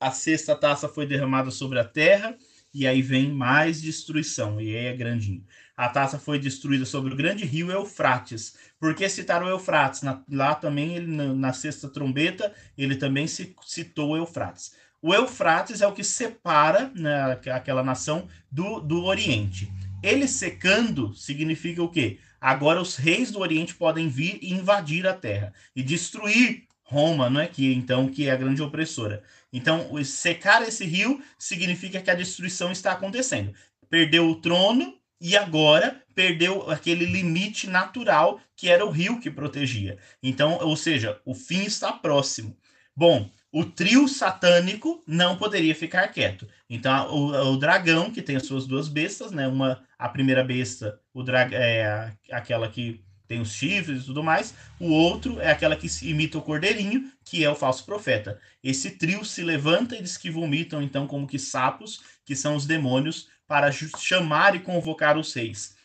[0.00, 2.36] a sexta taça foi derramada sobre a terra,
[2.74, 5.44] e aí vem mais destruição, e aí é grandinho.
[5.76, 8.56] A taça foi destruída sobre o grande rio Eufrates.
[8.78, 10.02] Por que citar o Eufrates?
[10.02, 14.74] Na, lá também, ele, na, na, sexta trombeta, ele também se, citou o Eufrates.
[15.00, 19.70] O Eufrates é o que separa né, aquela nação do, do Oriente.
[20.02, 22.18] Ele secando significa o quê?
[22.40, 27.40] Agora os reis do Oriente podem vir e invadir a terra e destruir Roma, não
[27.40, 29.22] é que então que é a grande opressora.
[29.52, 33.54] Então, secar esse rio significa que a destruição está acontecendo.
[33.88, 39.98] Perdeu o trono e agora perdeu aquele limite natural que era o rio que protegia.
[40.22, 42.56] Então, ou seja, o fim está próximo.
[42.94, 46.48] Bom, o trio satânico não poderia ficar quieto.
[46.68, 49.46] Então, o, o, dragão, que tem as suas duas bestas, né?
[49.46, 54.54] Uma, a primeira besta, o drag, é aquela que tem os chifres e tudo mais.
[54.78, 58.38] O outro é aquela que imita o cordeirinho, que é o falso profeta.
[58.62, 62.66] Esse trio se levanta e diz que vomitam, então, como que sapos, que são os
[62.66, 65.76] demônios, para chamar e convocar os reis,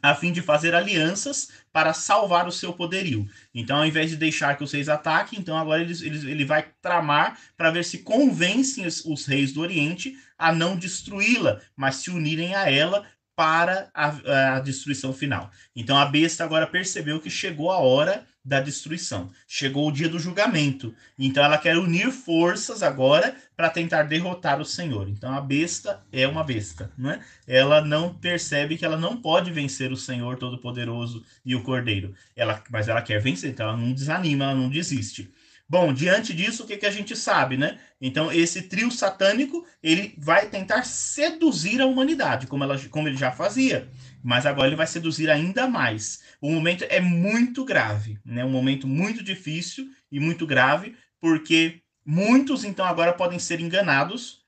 [0.00, 3.28] a fim de fazer alianças para salvar o seu poderio.
[3.54, 6.70] Então, ao invés de deixar que os reis ataquem, então agora eles, eles, ele vai
[6.80, 12.10] tramar para ver se convencem os, os reis do Oriente a não destruí-la, mas se
[12.10, 15.50] unirem a ela para a, a, destruição final.
[15.74, 20.18] Então a besta agora percebeu que chegou a hora da destruição, chegou o dia do
[20.18, 20.94] julgamento.
[21.18, 25.08] Então ela quer unir forças agora para tentar derrotar o Senhor.
[25.08, 27.20] Então a besta é uma besta, não é?
[27.46, 32.14] Ela não percebe que ela não pode vencer o Senhor Todo-Poderoso e o Cordeiro.
[32.36, 35.32] Ela, mas ela quer vencer, então ela não desanima, ela não desiste.
[35.66, 37.80] Bom, diante disso, o que, que a gente sabe, né?
[37.98, 43.32] Então, esse trio satânico, ele vai tentar seduzir a humanidade, como, ela, como ele já
[43.32, 43.90] fazia.
[44.22, 46.22] Mas agora ele vai seduzir ainda mais.
[46.40, 48.44] O momento é muito grave, né?
[48.44, 54.44] Um momento muito difícil e muito grave, porque muitos, então, agora podem ser enganados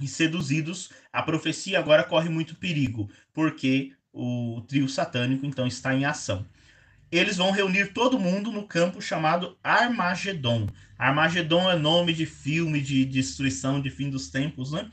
[0.00, 0.90] e seduzidos.
[1.12, 6.46] A profecia agora corre muito perigo, porque o trio satânico, então, está em ação
[7.18, 10.68] eles vão reunir todo mundo no campo chamado Armagedon.
[10.98, 14.90] Armagedon é nome de filme de destruição de fim dos tempos, né?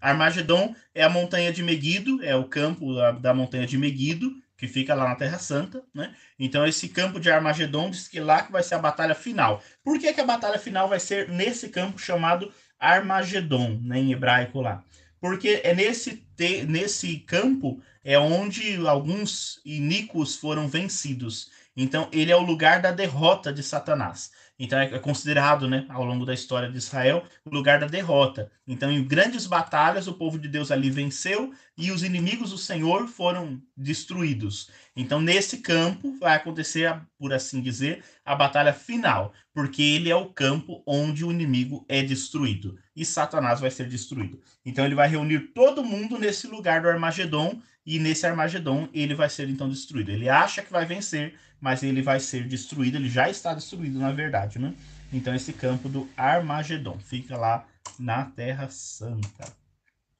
[0.00, 4.66] Armagedon é a montanha de Megido, é o campo da, da montanha de Megido, que
[4.66, 6.14] fica lá na Terra Santa, né?
[6.38, 9.62] Então esse campo de Armagedon diz que lá que vai ser a batalha final.
[9.84, 14.60] Por que, que a batalha final vai ser nesse campo chamado Armagedon, né, em hebraico
[14.60, 14.84] lá?
[15.20, 21.50] Porque é nesse, te, nesse campo é onde alguns iníquos foram vencidos.
[21.76, 24.30] Então, ele é o lugar da derrota de Satanás.
[24.58, 28.50] Então, é considerado, né, ao longo da história de Israel, o lugar da derrota.
[28.66, 33.08] Então, em grandes batalhas, o povo de Deus ali venceu e os inimigos do Senhor
[33.08, 34.70] foram destruídos.
[34.94, 40.26] Então, nesse campo, vai acontecer, por assim dizer, a batalha final, porque ele é o
[40.26, 44.38] campo onde o inimigo é destruído e Satanás vai ser destruído.
[44.64, 49.28] Então, ele vai reunir todo mundo nesse lugar do Armagedon e nesse Armagedon ele vai
[49.28, 50.10] ser então destruído.
[50.10, 54.10] Ele acha que vai vencer, mas ele vai ser destruído, ele já está destruído na
[54.10, 54.74] verdade, né?
[55.12, 57.64] Então esse campo do Armagedon fica lá
[57.96, 59.54] na Terra Santa.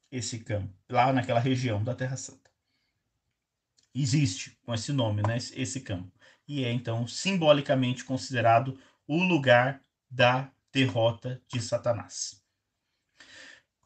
[0.09, 2.49] Esse campo, lá naquela região da Terra Santa.
[3.93, 6.11] Existe com esse nome, né, esse campo.
[6.47, 12.42] E é então simbolicamente considerado o lugar da derrota de Satanás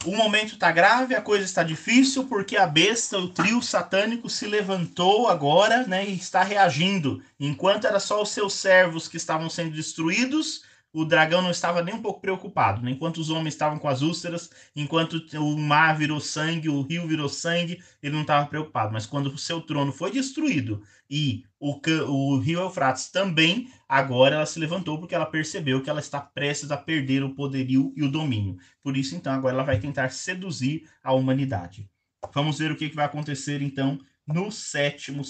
[0.06, 4.46] o momento está grave, a coisa está difícil, porque a besta, o trio satânico, se
[4.46, 7.22] levantou agora né, e está reagindo.
[7.40, 10.64] Enquanto era só os seus servos que estavam sendo destruídos,
[10.98, 12.82] o dragão não estava nem um pouco preocupado.
[12.82, 12.90] Né?
[12.90, 17.30] Enquanto os homens estavam com as úlceras, enquanto o mar virou sangue, o rio virou
[17.30, 18.92] sangue, ele não estava preocupado.
[18.92, 24.46] Mas quando o seu trono foi destruído e o, o rio Eufrates também, agora ela
[24.48, 28.10] se levantou porque ela percebeu que ela está prestes a perder o poderio e o
[28.10, 28.58] domínio.
[28.82, 31.88] Por isso, então, agora ela vai tentar seduzir a humanidade.
[32.34, 35.22] Vamos ver o que, que vai acontecer, então, no sétimo,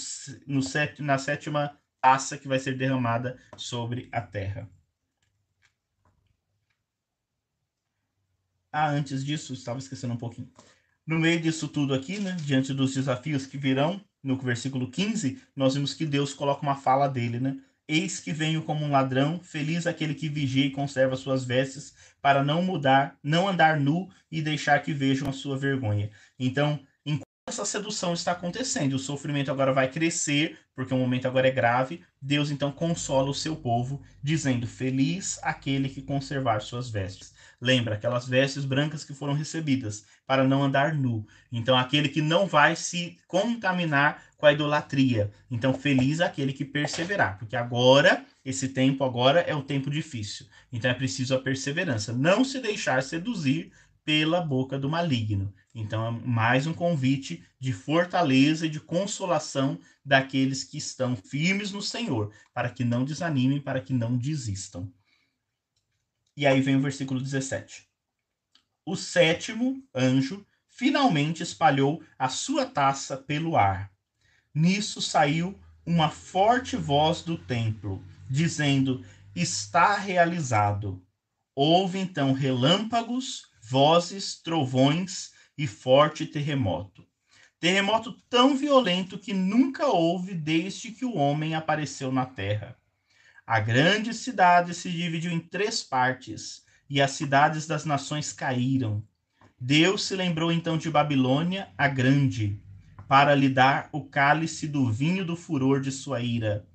[0.47, 4.69] no set, na sétima taça que vai ser derramada sobre a terra.
[8.79, 10.51] Ah, antes disso, estava esquecendo um pouquinho.
[11.03, 15.73] No meio disso tudo aqui, né, diante dos desafios que virão, no versículo 15, nós
[15.73, 17.57] vimos que Deus coloca uma fala dele, né?
[17.87, 22.43] Eis que venho como um ladrão, feliz aquele que vigia e conserva suas vestes, para
[22.43, 26.11] não mudar, não andar nu e deixar que vejam a sua vergonha.
[26.37, 26.79] Então,
[27.49, 32.03] essa sedução está acontecendo, o sofrimento agora vai crescer, porque o momento agora é grave.
[32.21, 37.33] Deus então consola o seu povo, dizendo: Feliz aquele que conservar suas vestes.
[37.59, 41.25] Lembra aquelas vestes brancas que foram recebidas para não andar nu.
[41.51, 45.31] Então, aquele que não vai se contaminar com a idolatria.
[45.49, 50.45] Então, feliz aquele que perseverar, porque agora, esse tempo agora é um tempo difícil.
[50.71, 52.13] Então, é preciso a perseverança.
[52.13, 53.71] Não se deixar seduzir
[54.05, 55.51] pela boca do maligno.
[55.73, 61.81] Então, é mais um convite de fortaleza e de consolação daqueles que estão firmes no
[61.81, 64.89] Senhor, para que não desanimem, para que não desistam.
[66.37, 67.87] E aí vem o versículo 17.
[68.85, 73.91] O sétimo anjo finalmente espalhou a sua taça pelo ar.
[74.53, 79.03] Nisso saiu uma forte voz do templo, dizendo:
[79.35, 81.03] Está realizado.
[81.55, 87.03] Houve então relâmpagos vozes, trovões e forte terremoto.
[87.59, 92.76] Terremoto tão violento que nunca houve desde que o homem apareceu na terra.
[93.47, 99.01] A grande cidade se dividiu em três partes, e as cidades das nações caíram.
[99.57, 102.61] Deus se lembrou então de Babilônia, a grande,
[103.07, 106.67] para lhe dar o cálice do vinho do furor de sua ira.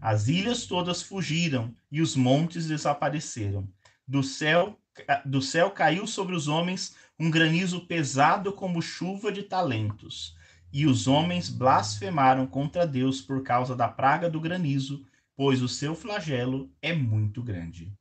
[0.00, 3.68] As ilhas todas fugiram e os montes desapareceram.
[4.08, 4.80] Do céu
[5.26, 10.34] do céu caiu sobre os homens um granizo pesado como chuva de talentos.
[10.72, 15.04] E os homens blasfemaram contra Deus por causa da praga do granizo,
[15.36, 17.92] pois o seu flagelo é muito grande.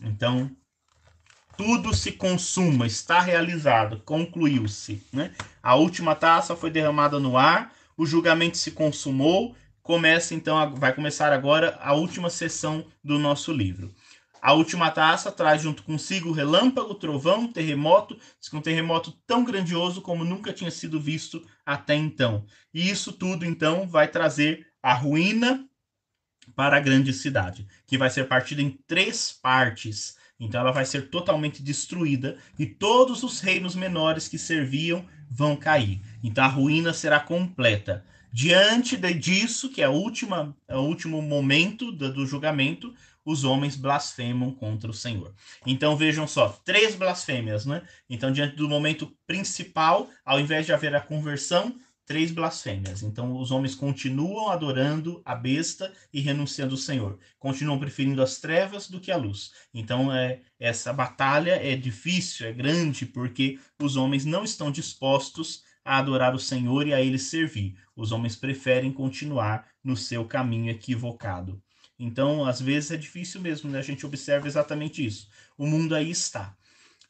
[0.00, 0.50] Então,
[1.56, 5.02] tudo se consuma, está realizado, concluiu-se.
[5.12, 5.32] Né?
[5.62, 9.56] A última taça foi derramada no ar, o julgamento se consumou.
[9.82, 13.92] Começa então, vai começar agora a última sessão do nosso livro.
[14.40, 18.16] A última taça traz junto consigo relâmpago, trovão, terremoto,
[18.52, 22.44] um terremoto tão grandioso como nunca tinha sido visto até então.
[22.72, 25.67] E isso tudo, então, vai trazer a ruína
[26.58, 30.16] para a grande cidade, que vai ser partida em três partes.
[30.40, 36.00] Então, ela vai ser totalmente destruída e todos os reinos menores que serviam vão cair.
[36.20, 38.04] Então, a ruína será completa.
[38.32, 42.92] Diante de, disso, que é, a última, é o último momento do, do julgamento,
[43.24, 45.32] os homens blasfemam contra o Senhor.
[45.64, 47.82] Então vejam só, três blasfêmias, né?
[48.08, 51.76] Então, diante do momento principal, ao invés de haver a conversão,
[52.08, 53.02] três blasfêmias.
[53.02, 57.18] Então, os homens continuam adorando a besta e renunciando ao Senhor.
[57.38, 59.52] Continuam preferindo as trevas do que a luz.
[59.74, 65.98] Então, é, essa batalha é difícil, é grande, porque os homens não estão dispostos a
[65.98, 67.76] adorar o Senhor e a ele servir.
[67.94, 71.62] Os homens preferem continuar no seu caminho equivocado.
[71.98, 73.80] Então, às vezes é difícil mesmo, né?
[73.80, 75.28] A gente observa exatamente isso.
[75.58, 76.56] O mundo aí está.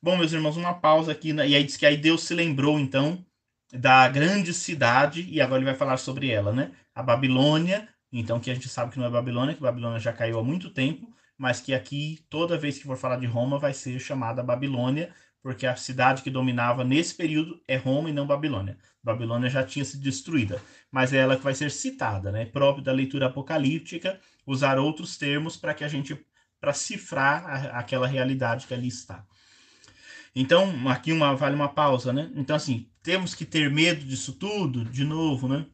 [0.03, 1.32] Bom, meus irmãos, uma pausa aqui.
[1.32, 1.49] Né?
[1.49, 3.24] E aí diz que aí Deus se lembrou, então,
[3.72, 6.72] da grande cidade, e agora ele vai falar sobre ela, né?
[6.94, 10.38] A Babilônia, então, que a gente sabe que não é Babilônia, que Babilônia já caiu
[10.38, 13.98] há muito tempo, mas que aqui, toda vez que for falar de Roma, vai ser
[14.00, 18.76] chamada Babilônia, porque a cidade que dominava nesse período é Roma e não Babilônia.
[19.02, 20.60] Babilônia já tinha sido destruída,
[20.90, 22.46] mas é ela que vai ser citada, né?
[22.46, 26.18] Próprio da leitura apocalíptica, usar outros termos para que a gente
[26.60, 29.24] para cifrar a, aquela realidade que ali está.
[30.34, 32.30] Então, aqui uma vale uma pausa, né?
[32.34, 35.64] Então assim, temos que ter medo disso tudo, de novo, né?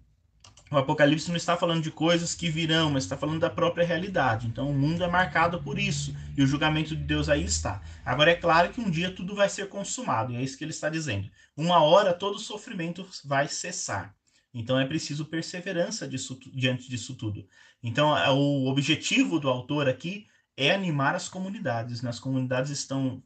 [0.70, 4.46] O Apocalipse não está falando de coisas que virão, mas está falando da própria realidade.
[4.46, 7.82] Então, o mundo é marcado por isso e o julgamento de Deus aí está.
[8.04, 10.70] Agora, é claro que um dia tudo vai ser consumado, e é isso que ele
[10.70, 11.28] está dizendo.
[11.56, 14.14] Uma hora todo sofrimento vai cessar.
[14.54, 17.44] Então, é preciso perseverança disso, diante disso tudo.
[17.82, 22.00] Então, o objetivo do autor aqui é animar as comunidades.
[22.00, 22.10] Né?
[22.10, 23.20] As comunidades estão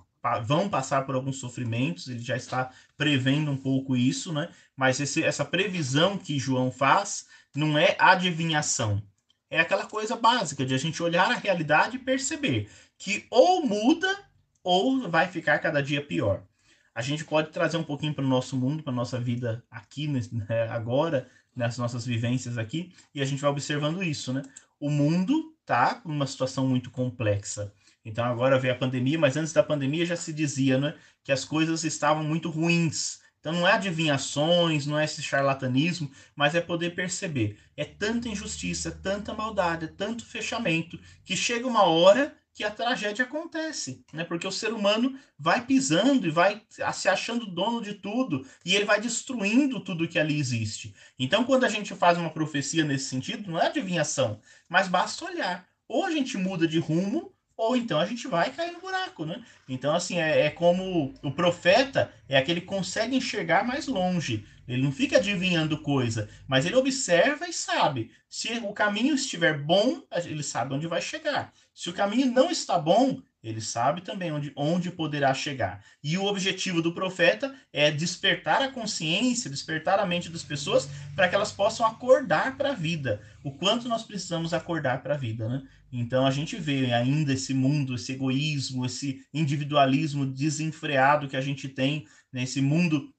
[0.45, 4.51] vão passar por alguns sofrimentos, ele já está prevendo um pouco isso, né?
[4.77, 9.03] Mas esse, essa previsão que João faz não é adivinhação.
[9.51, 14.29] É aquela coisa básica de a gente olhar a realidade e perceber que ou muda
[14.63, 16.43] ou vai ficar cada dia pior.
[16.95, 20.09] A gente pode trazer um pouquinho para o nosso mundo, para a nossa vida aqui,
[20.33, 24.43] né, agora, nas nossas vivências aqui, e a gente vai observando isso, né?
[24.81, 27.73] O mundo tá numa situação muito complexa.
[28.09, 30.95] Então agora veio a pandemia, mas antes da pandemia já se dizia, né,
[31.25, 36.55] que as coisas estavam muito ruins Então não é adivinhações, não é esse charlatanismo, mas
[36.55, 37.59] é poder perceber.
[37.77, 43.25] É tanta injustiça, tanta maldade, é tanto fechamento, que chega uma hora que a tragédia
[43.25, 44.25] acontece, né?
[44.25, 46.61] Porque o ser humano vai pisando e vai
[46.93, 50.93] se achando dono de tudo e ele vai destruindo tudo que ali existe.
[51.19, 55.69] Então, quando a gente faz uma profecia nesse sentido, não é adivinhação, mas basta olhar.
[55.87, 59.43] Ou a gente muda de rumo, ou então a gente vai cair no buraco, né?
[59.69, 64.47] Então, assim, é, é como o profeta é aquele que consegue enxergar mais longe.
[64.69, 68.13] Ele não fica adivinhando coisa, mas ele observa e sabe.
[68.29, 71.53] Se o caminho estiver bom, ele sabe onde vai chegar.
[71.75, 75.83] Se o caminho não está bom, ele sabe também onde, onde poderá chegar.
[76.03, 81.29] E o objetivo do profeta é despertar a consciência, despertar a mente das pessoas para
[81.29, 83.23] que elas possam acordar para a vida.
[83.43, 85.63] O quanto nós precisamos acordar para a vida, né?
[85.93, 91.69] Então a gente vê ainda esse mundo, esse egoísmo, esse individualismo desenfreado que a gente
[91.69, 93.13] tem nesse mundo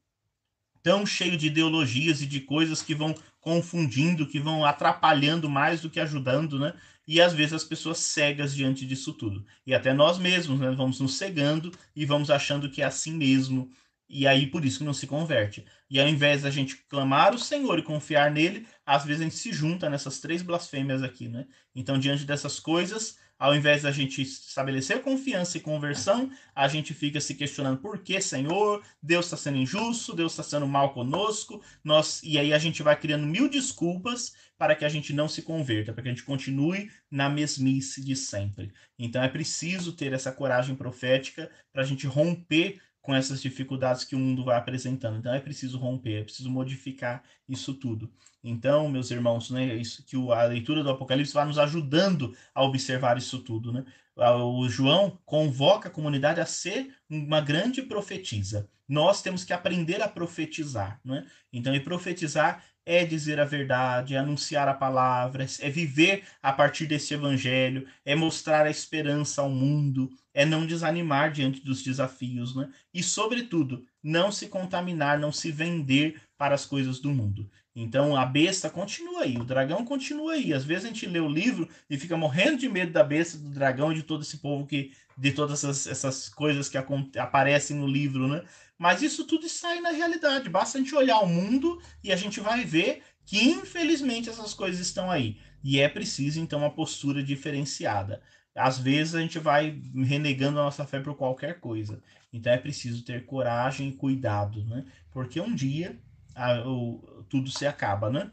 [0.82, 5.89] tão cheio de ideologias e de coisas que vão confundindo, que vão atrapalhando mais do
[5.89, 6.74] que ajudando, né?
[7.07, 9.45] E às vezes as pessoas cegas diante disso tudo.
[9.65, 10.72] E até nós mesmos, né?
[10.72, 13.72] Vamos nos cegando e vamos achando que é assim mesmo.
[14.10, 15.66] E aí por isso que não se converte.
[15.89, 19.36] E ao invés da gente clamar o Senhor e confiar nele, às vezes a gente
[19.36, 21.45] se junta nessas três blasfêmias aqui, né?
[21.76, 27.22] Então, diante dessas coisas, ao invés da gente estabelecer confiança e conversão, a gente fica
[27.22, 32.22] se questionando por que, Senhor, Deus está sendo injusto, Deus está sendo mal conosco, nós
[32.22, 35.93] e aí a gente vai criando mil desculpas para que a gente não se converta,
[35.93, 38.74] para que a gente continue na mesmice de sempre.
[38.97, 44.16] Então é preciso ter essa coragem profética para a gente romper com essas dificuldades que
[44.16, 45.18] o mundo vai apresentando.
[45.18, 48.14] Então é preciso romper, é preciso modificar isso tudo.
[48.43, 53.18] Então, meus irmãos, né, isso que a leitura do Apocalipse vai nos ajudando a observar
[53.18, 53.84] isso tudo, né?
[54.16, 58.70] O João convoca a comunidade a ser uma grande profetisa.
[58.88, 61.26] Nós temos que aprender a profetizar, né?
[61.51, 66.86] Então, e profetizar é dizer a verdade, é anunciar a palavra, é viver a partir
[66.86, 72.69] desse evangelho, é mostrar a esperança ao mundo, é não desanimar diante dos desafios, né?
[72.93, 77.51] E, sobretudo, não se contaminar, não se vender para as coisas do mundo.
[77.75, 80.53] Então a besta continua aí, o dragão continua aí.
[80.53, 83.49] Às vezes a gente lê o livro e fica morrendo de medo da besta, do
[83.49, 84.93] dragão e de todo esse povo que.
[85.17, 86.77] de todas essas, essas coisas que
[87.17, 88.41] aparecem no livro, né?
[88.77, 90.47] Mas isso tudo aí na realidade.
[90.47, 94.79] Basta a gente olhar o mundo e a gente vai ver que, infelizmente, essas coisas
[94.79, 95.37] estão aí.
[95.61, 98.21] E é preciso, então, uma postura diferenciada.
[98.55, 102.01] Às vezes a gente vai renegando a nossa fé por qualquer coisa.
[102.31, 104.85] Então é preciso ter coragem e cuidado, né?
[105.11, 105.97] Porque um dia
[106.35, 108.31] a, o, tudo se acaba, né?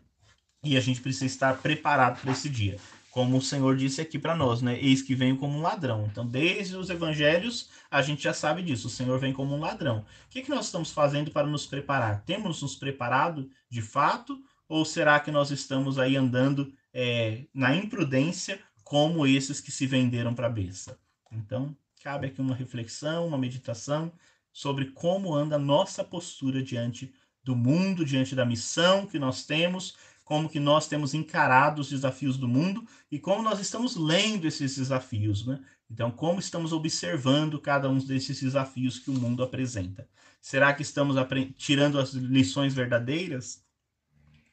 [0.64, 2.76] E a gente precisa estar preparado para esse dia
[3.16, 4.78] como o Senhor disse aqui para nós, né?
[4.78, 6.06] Eis que venho como um ladrão.
[6.06, 8.88] Então, desde os evangelhos, a gente já sabe disso.
[8.88, 10.00] O Senhor vem como um ladrão.
[10.00, 12.22] O que, que nós estamos fazendo para nos preparar?
[12.26, 14.38] Temos nos preparado de fato?
[14.68, 20.32] Ou será que nós estamos aí andando é, na imprudência, como esses que se venderam
[20.32, 20.96] para a besta?
[21.32, 24.12] Então, cabe aqui uma reflexão, uma meditação
[24.52, 27.12] sobre como anda a nossa postura diante
[27.42, 32.36] do mundo, diante da missão que nós temos como que nós temos encarado os desafios
[32.36, 35.60] do mundo e como nós estamos lendo esses desafios, né?
[35.88, 40.08] Então, como estamos observando cada um desses desafios que o mundo apresenta?
[40.40, 41.14] Será que estamos
[41.56, 43.64] tirando as lições verdadeiras?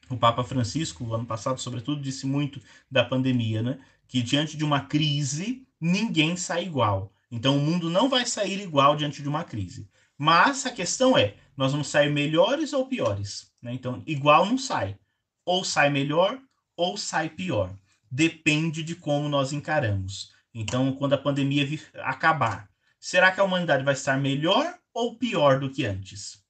[0.08, 3.80] O Papa Francisco, ano passado, sobretudo, disse muito da pandemia, né?
[4.14, 7.12] Que diante de uma crise, ninguém sai igual.
[7.32, 9.90] Então, o mundo não vai sair igual diante de uma crise.
[10.16, 13.50] Mas a questão é, nós vamos sair melhores ou piores?
[13.60, 13.72] Né?
[13.72, 14.96] Então, igual não sai
[15.44, 16.40] ou sai melhor
[16.76, 17.76] ou sai pior.
[18.08, 20.30] Depende de como nós encaramos.
[20.54, 21.66] Então, quando a pandemia
[22.04, 26.40] acabar, será que a humanidade vai estar melhor ou pior do que antes?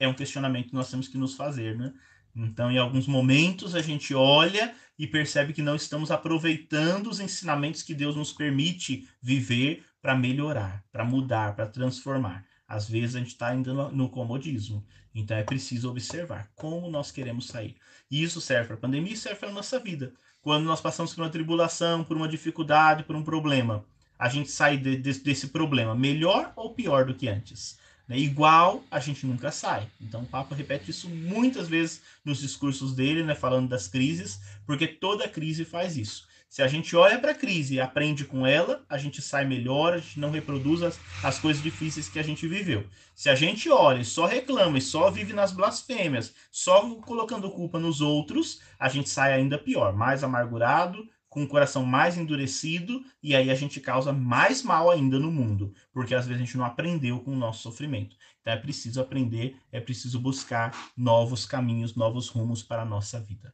[0.00, 1.94] É um questionamento que nós temos que nos fazer, né?
[2.34, 7.82] Então, em alguns momentos, a gente olha e percebe que não estamos aproveitando os ensinamentos
[7.82, 12.44] que Deus nos permite viver para melhorar, para mudar, para transformar.
[12.66, 14.84] Às vezes a gente está ainda no, comodismo.
[15.14, 17.76] Então é preciso observar como nós queremos sair.
[18.10, 20.12] E isso serve para a pandemia e serve para a nossa vida.
[20.40, 23.84] Quando nós passamos por uma tribulação, por uma dificuldade, por um problema,
[24.18, 27.78] a gente sai de, de, desse problema melhor ou pior do que antes.
[28.08, 28.18] Né?
[28.18, 29.88] Igual a gente nunca sai.
[30.00, 34.86] Então o Papa repete isso muitas vezes nos discursos dele, né, falando das crises, porque
[34.86, 36.26] toda crise faz isso.
[36.54, 39.94] Se a gente olha para a crise e aprende com ela, a gente sai melhor,
[39.94, 42.86] a gente não reproduz as, as coisas difíceis que a gente viveu.
[43.12, 47.80] Se a gente olha e só reclama e só vive nas blasfêmias, só colocando culpa
[47.80, 51.04] nos outros, a gente sai ainda pior, mais amargurado,
[51.34, 55.74] com o coração mais endurecido, e aí a gente causa mais mal ainda no mundo,
[55.92, 58.16] porque às vezes a gente não aprendeu com o nosso sofrimento.
[58.40, 63.52] Então é preciso aprender, é preciso buscar novos caminhos, novos rumos para a nossa vida.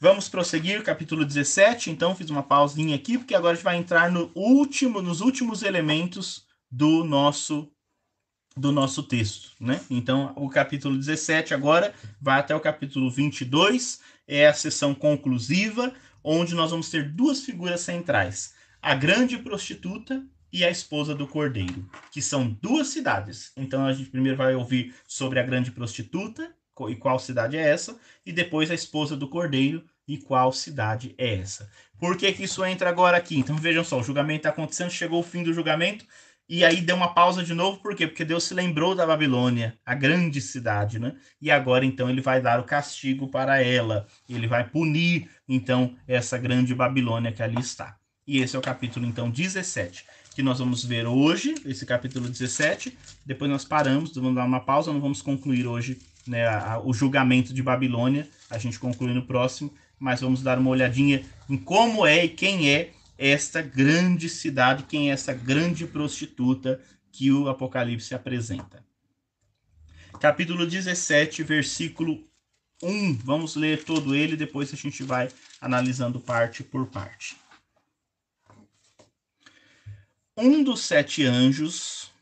[0.00, 1.90] Vamos prosseguir, capítulo 17.
[1.90, 5.62] Então, fiz uma pausinha aqui, porque agora a gente vai entrar no último, nos últimos
[5.62, 7.70] elementos do nosso
[8.56, 9.80] do nosso texto, né?
[9.88, 15.92] Então, o capítulo 17 agora vai até o capítulo 22, é a sessão conclusiva,
[16.30, 20.22] onde nós vamos ter duas figuras centrais: a grande prostituta
[20.52, 23.52] e a esposa do cordeiro, que são duas cidades.
[23.56, 26.54] Então, a gente primeiro vai ouvir sobre a grande prostituta
[26.88, 31.34] e qual cidade é essa, e depois a esposa do cordeiro e qual cidade é
[31.34, 31.68] essa.
[31.98, 33.38] Por que, que isso entra agora aqui?
[33.38, 36.04] Então, vejam só: o julgamento está acontecendo, chegou o fim do julgamento
[36.48, 38.06] e aí deu uma pausa de novo, por quê?
[38.06, 41.14] Porque Deus se lembrou da Babilônia, a grande cidade, né?
[41.42, 44.06] E agora então ele vai dar o castigo para ela.
[44.26, 47.96] Ele vai punir então essa grande Babilônia que ali está.
[48.26, 52.96] E esse é o capítulo então 17, que nós vamos ver hoje, esse capítulo 17.
[53.24, 57.54] Depois nós paramos, vamos dar uma pausa, não vamos concluir hoje né, a, o julgamento
[57.54, 62.26] de Babilônia, a gente conclui no próximo, mas vamos dar uma olhadinha em como é
[62.26, 66.80] e quem é esta grande cidade, quem é essa grande prostituta
[67.10, 68.84] que o Apocalipse apresenta.
[70.20, 72.27] Capítulo 17, versículo
[72.82, 73.14] 1.
[73.24, 75.28] Vamos ler todo ele, depois a gente vai
[75.60, 77.36] analisando parte por parte.
[80.36, 82.12] Um dos sete anjos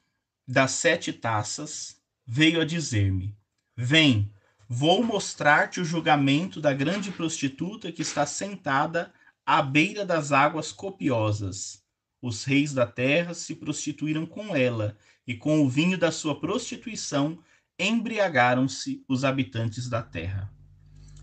[0.48, 3.36] das sete taças veio a dizer-me:
[3.76, 4.32] Vem,
[4.68, 9.12] vou mostrar-te o julgamento da grande prostituta que está sentada
[9.44, 11.84] à beira das águas copiosas.
[12.22, 14.96] Os reis da terra se prostituíram com ela,
[15.26, 17.38] e com o vinho da sua prostituição
[17.78, 20.50] embriagaram-se os habitantes da terra.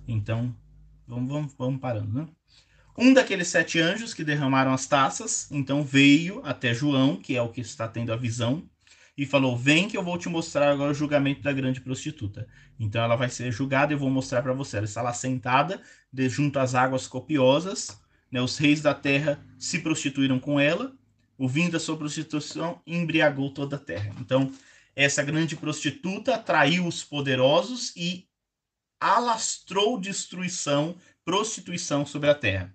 [0.08, 0.56] Então,
[1.08, 2.28] vamos, vamos, vamos parando, né?
[2.97, 7.49] Um daqueles sete anjos que derramaram as taças, então veio até João, que é o
[7.49, 8.70] que está tendo a visão,
[9.18, 12.47] e falou: Vem que eu vou te mostrar agora o julgamento da grande prostituta.
[12.80, 14.78] Então ela vai ser julgada e eu vou mostrar para você.
[14.78, 15.82] Ela está lá sentada,
[16.12, 17.99] de, junto às águas copiosas,
[18.32, 20.93] né, os reis da terra se prostituíram com ela,
[21.38, 24.14] o vinho da sua prostituição embriagou toda a terra.
[24.20, 24.51] Então,
[24.95, 28.27] essa grande prostituta atraiu os poderosos e
[28.99, 32.73] alastrou destruição, prostituição sobre a terra.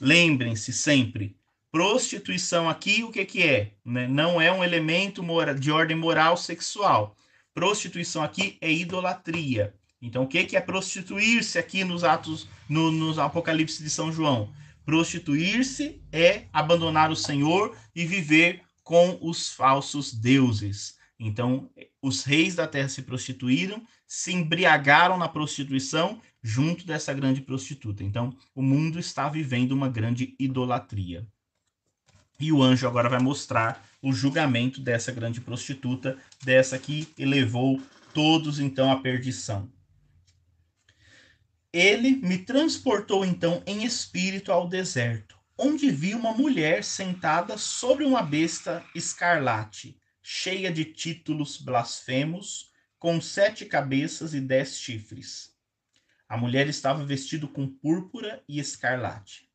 [0.00, 1.36] Lembrem-se sempre,
[1.70, 3.72] prostituição aqui o que, que é?
[3.84, 4.06] Né?
[4.06, 5.22] Não é um elemento
[5.58, 7.16] de ordem moral sexual.
[7.52, 9.74] Prostituição aqui é idolatria.
[10.00, 14.52] Então, o que, que é prostituir-se aqui nos atos, no, nos Apocalipse de São João?
[14.84, 20.95] Prostituir-se é abandonar o Senhor e viver com os falsos deuses.
[21.18, 21.70] Então,
[22.02, 28.04] os reis da terra se prostituíram, se embriagaram na prostituição junto dessa grande prostituta.
[28.04, 31.26] Então, o mundo está vivendo uma grande idolatria.
[32.38, 37.80] E o anjo agora vai mostrar o julgamento dessa grande prostituta, dessa que elevou
[38.12, 39.70] todos então à perdição.
[41.72, 48.22] Ele me transportou então em espírito ao deserto, onde vi uma mulher sentada sobre uma
[48.22, 49.98] besta escarlate,
[50.28, 55.54] cheia de títulos blasfemos, com sete cabeças e dez chifres.
[56.28, 59.48] A mulher estava vestida com púrpura e escarlate,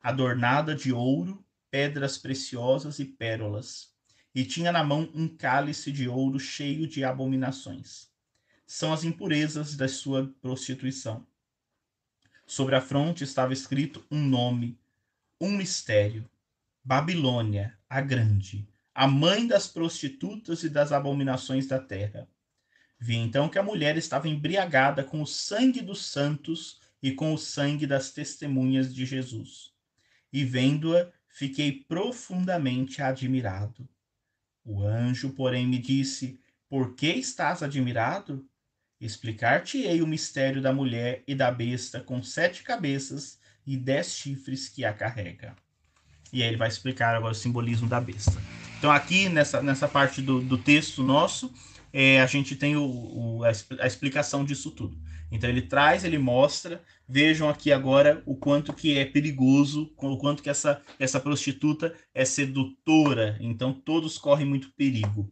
[0.00, 3.92] adornada de ouro, pedras preciosas e pérolas,
[4.32, 8.08] e tinha na mão um cálice de ouro cheio de abominações.
[8.64, 11.26] São as impurezas da sua prostituição
[12.46, 14.78] Sobre a fronte estava escrito um nome,
[15.40, 16.24] um mistério:
[16.84, 18.64] Babilônia, a Grande,
[18.98, 22.28] a mãe das prostitutas e das abominações da terra.
[22.98, 27.38] Vi então que a mulher estava embriagada com o sangue dos santos e com o
[27.38, 29.72] sangue das testemunhas de Jesus.
[30.32, 33.88] E vendo-a, fiquei profundamente admirado.
[34.64, 38.44] O anjo, porém, me disse: Por que estás admirado?
[39.00, 44.84] Explicar-te-ei o mistério da mulher e da besta com sete cabeças e dez chifres que
[44.84, 45.54] a carrega.
[46.32, 48.57] E aí ele vai explicar agora o simbolismo da besta.
[48.78, 51.52] Então, aqui nessa, nessa parte do, do texto nosso,
[51.92, 54.96] é, a gente tem o, o, a explicação disso tudo.
[55.30, 56.82] Então ele traz, ele mostra.
[57.06, 62.24] Vejam aqui agora o quanto que é perigoso, o quanto que essa, essa prostituta é
[62.24, 63.36] sedutora.
[63.40, 65.30] Então todos correm muito perigo.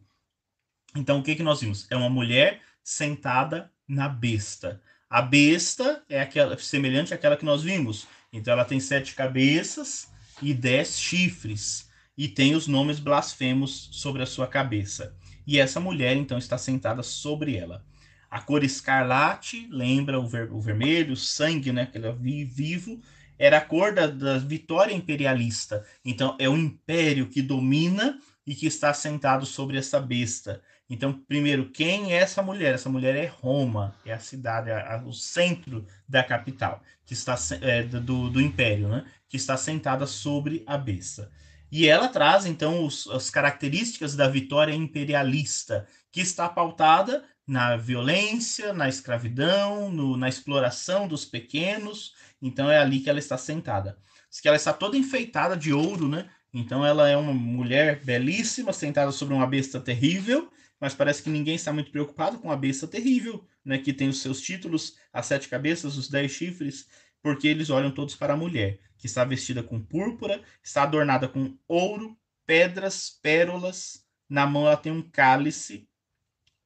[0.95, 1.87] Então o que que nós vimos?
[1.89, 4.81] É uma mulher sentada na besta.
[5.09, 8.07] A besta é aquela semelhante àquela que nós vimos.
[8.31, 10.09] Então ela tem sete cabeças
[10.41, 11.86] e dez chifres
[12.17, 15.15] e tem os nomes blasfemos sobre a sua cabeça.
[15.45, 17.85] E essa mulher então está sentada sobre ela.
[18.29, 22.11] A cor escarlate lembra o, ver, o vermelho, o sangue, né, aquele
[22.45, 22.99] vivo.
[23.39, 25.85] era a cor da, da vitória imperialista.
[26.03, 30.61] Então, é o império que domina e que está sentado sobre essa besta.
[30.89, 32.73] Então, primeiro, quem é essa mulher?
[32.73, 37.35] Essa mulher é Roma, é a cidade, é a, o centro da capital, que está
[37.61, 39.05] é, do, do império, né?
[39.29, 41.29] Que está sentada sobre a besta.
[41.71, 48.73] E ela traz, então, os, as características da vitória imperialista, que está pautada na violência,
[48.73, 52.13] na escravidão, no, na exploração dos pequenos.
[52.41, 53.97] Então, é ali que ela está sentada.
[54.29, 56.29] Diz que ela está toda enfeitada de ouro, né?
[56.53, 60.49] Então, ela é uma mulher belíssima, sentada sobre uma besta terrível,
[60.79, 64.21] mas parece que ninguém está muito preocupado com a besta terrível, né, que tem os
[64.21, 66.87] seus títulos, as sete cabeças, os dez chifres,
[67.21, 71.57] porque eles olham todos para a mulher, que está vestida com púrpura, está adornada com
[71.67, 75.87] ouro, pedras, pérolas, na mão ela tem um cálice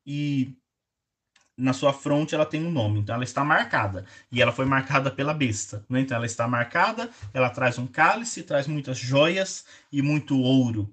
[0.06, 0.56] e
[1.58, 4.06] na sua fronte ela tem um nome, então ela está marcada.
[4.32, 6.02] E ela foi marcada pela besta, né?
[6.02, 10.92] Então ela está marcada, ela traz um cálice, traz muitas joias e muito ouro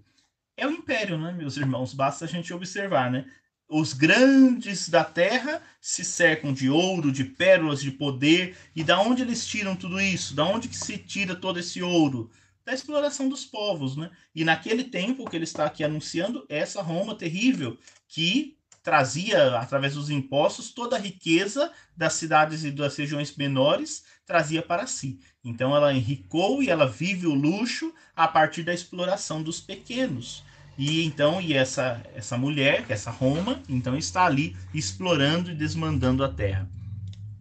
[0.58, 1.94] é o império, né, meus irmãos?
[1.94, 3.30] Basta a gente observar, né?
[3.68, 8.56] Os grandes da terra se cercam de ouro, de pérolas, de poder.
[8.74, 10.34] E da onde eles tiram tudo isso?
[10.34, 12.30] Da onde que se tira todo esse ouro?
[12.64, 14.10] Da exploração dos povos, né?
[14.34, 17.76] E naquele tempo que ele está aqui anunciando, essa Roma terrível
[18.08, 24.62] que trazia, através dos impostos, toda a riqueza das cidades e das regiões menores, trazia
[24.62, 25.20] para si.
[25.44, 30.42] Então ela enricou e ela vive o luxo a partir da exploração dos pequenos.
[30.78, 36.28] E então, e essa essa mulher, essa Roma, então está ali explorando e desmandando a
[36.28, 36.70] terra.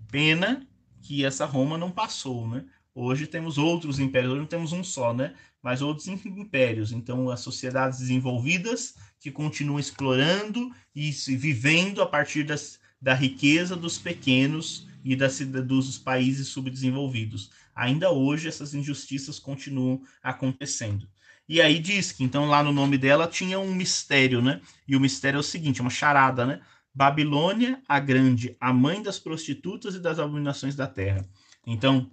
[0.10, 0.66] Pena
[1.04, 2.66] que essa Roma não passou, né?
[2.96, 5.36] Hoje temos outros impérios, hoje não temos um só, né?
[5.62, 6.92] Mas outros impérios.
[6.92, 14.00] Então, as sociedades desenvolvidas que continuam explorando e vivendo a partir das, da riqueza dos
[14.00, 17.52] pequenos e das, dos países subdesenvolvidos.
[17.76, 21.08] Ainda hoje, essas injustiças continuam acontecendo.
[21.48, 24.60] E aí diz que, então, lá no nome dela tinha um mistério, né?
[24.88, 26.62] E o mistério é o seguinte, uma charada, né?
[26.94, 31.26] Babilônia, a grande, a mãe das prostitutas e das abominações da terra.
[31.66, 32.10] Então,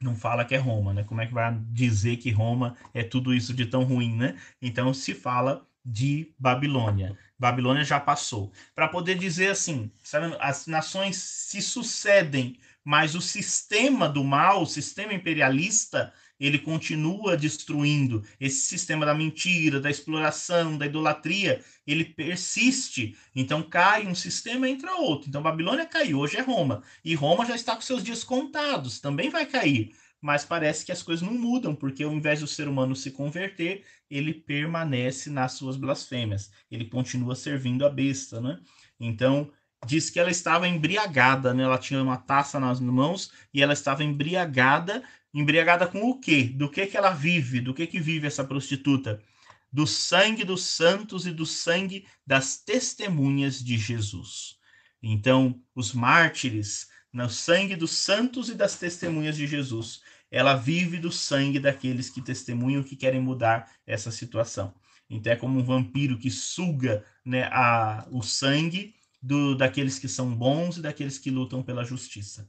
[0.00, 1.02] não fala que é Roma, né?
[1.04, 4.36] Como é que vai dizer que Roma é tudo isso de tão ruim, né?
[4.60, 7.16] Então, se fala de Babilônia.
[7.38, 8.52] Babilônia já passou.
[8.74, 14.66] Para poder dizer assim, sabe, as nações se sucedem, mas o sistema do mal, o
[14.66, 23.16] sistema imperialista, ele continua destruindo esse sistema da mentira, da exploração, da idolatria, ele persiste.
[23.34, 25.28] Então cai um sistema entra outro.
[25.28, 29.30] Então Babilônia caiu, hoje é Roma, e Roma já está com seus dias contados, também
[29.30, 29.94] vai cair.
[30.20, 33.84] Mas parece que as coisas não mudam, porque ao invés do ser humano se converter,
[34.10, 36.50] ele permanece nas suas blasfêmias.
[36.70, 38.58] Ele continua servindo a besta, né?
[38.98, 39.52] Então,
[39.84, 41.62] diz que ela estava embriagada, né?
[41.62, 45.02] Ela tinha uma taça nas mãos e ela estava embriagada
[45.38, 46.44] Embriagada com o quê?
[46.44, 47.60] Do que que ela vive?
[47.60, 49.22] Do que que vive essa prostituta?
[49.70, 54.56] Do sangue dos santos e do sangue das testemunhas de Jesus.
[55.02, 61.12] Então, os mártires, no sangue dos santos e das testemunhas de Jesus, ela vive do
[61.12, 64.72] sangue daqueles que testemunham que querem mudar essa situação.
[65.10, 70.34] Então é como um vampiro que suga né, a, o sangue do, daqueles que são
[70.34, 72.46] bons e daqueles que lutam pela justiça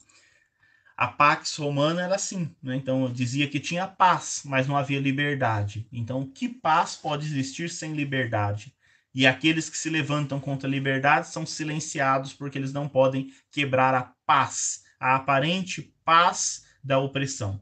[0.97, 2.75] a Pax Romana era assim, né?
[2.75, 5.87] Então dizia que tinha paz, mas não havia liberdade.
[5.91, 8.75] Então, que paz pode existir sem liberdade?
[9.13, 13.93] E aqueles que se levantam contra a liberdade são silenciados porque eles não podem quebrar
[13.93, 17.59] a paz, a aparente paz da opressão.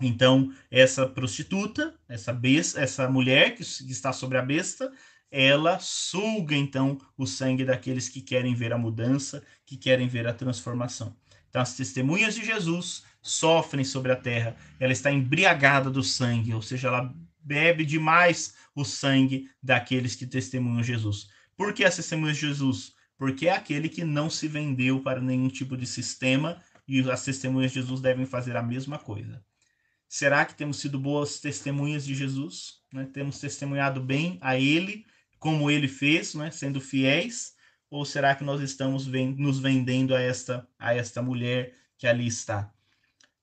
[0.00, 4.92] Então, essa prostituta, essa besta, essa mulher que está sobre a besta,
[5.30, 10.34] ela suga então o sangue daqueles que querem ver a mudança, que querem ver a
[10.34, 11.16] transformação.
[11.52, 14.56] Então, as testemunhas de Jesus sofrem sobre a terra.
[14.80, 20.82] Ela está embriagada do sangue, ou seja, ela bebe demais o sangue daqueles que testemunham
[20.82, 21.28] Jesus.
[21.54, 22.94] Por que as testemunhas de Jesus?
[23.18, 27.70] Porque é aquele que não se vendeu para nenhum tipo de sistema e as testemunhas
[27.70, 29.44] de Jesus devem fazer a mesma coisa.
[30.08, 32.80] Será que temos sido boas testemunhas de Jesus?
[32.90, 33.06] Né?
[33.12, 35.04] Temos testemunhado bem a Ele,
[35.38, 36.50] como Ele fez, né?
[36.50, 37.52] sendo fiéis?
[37.92, 42.72] Ou será que nós estamos nos vendendo a esta a esta mulher que ali está?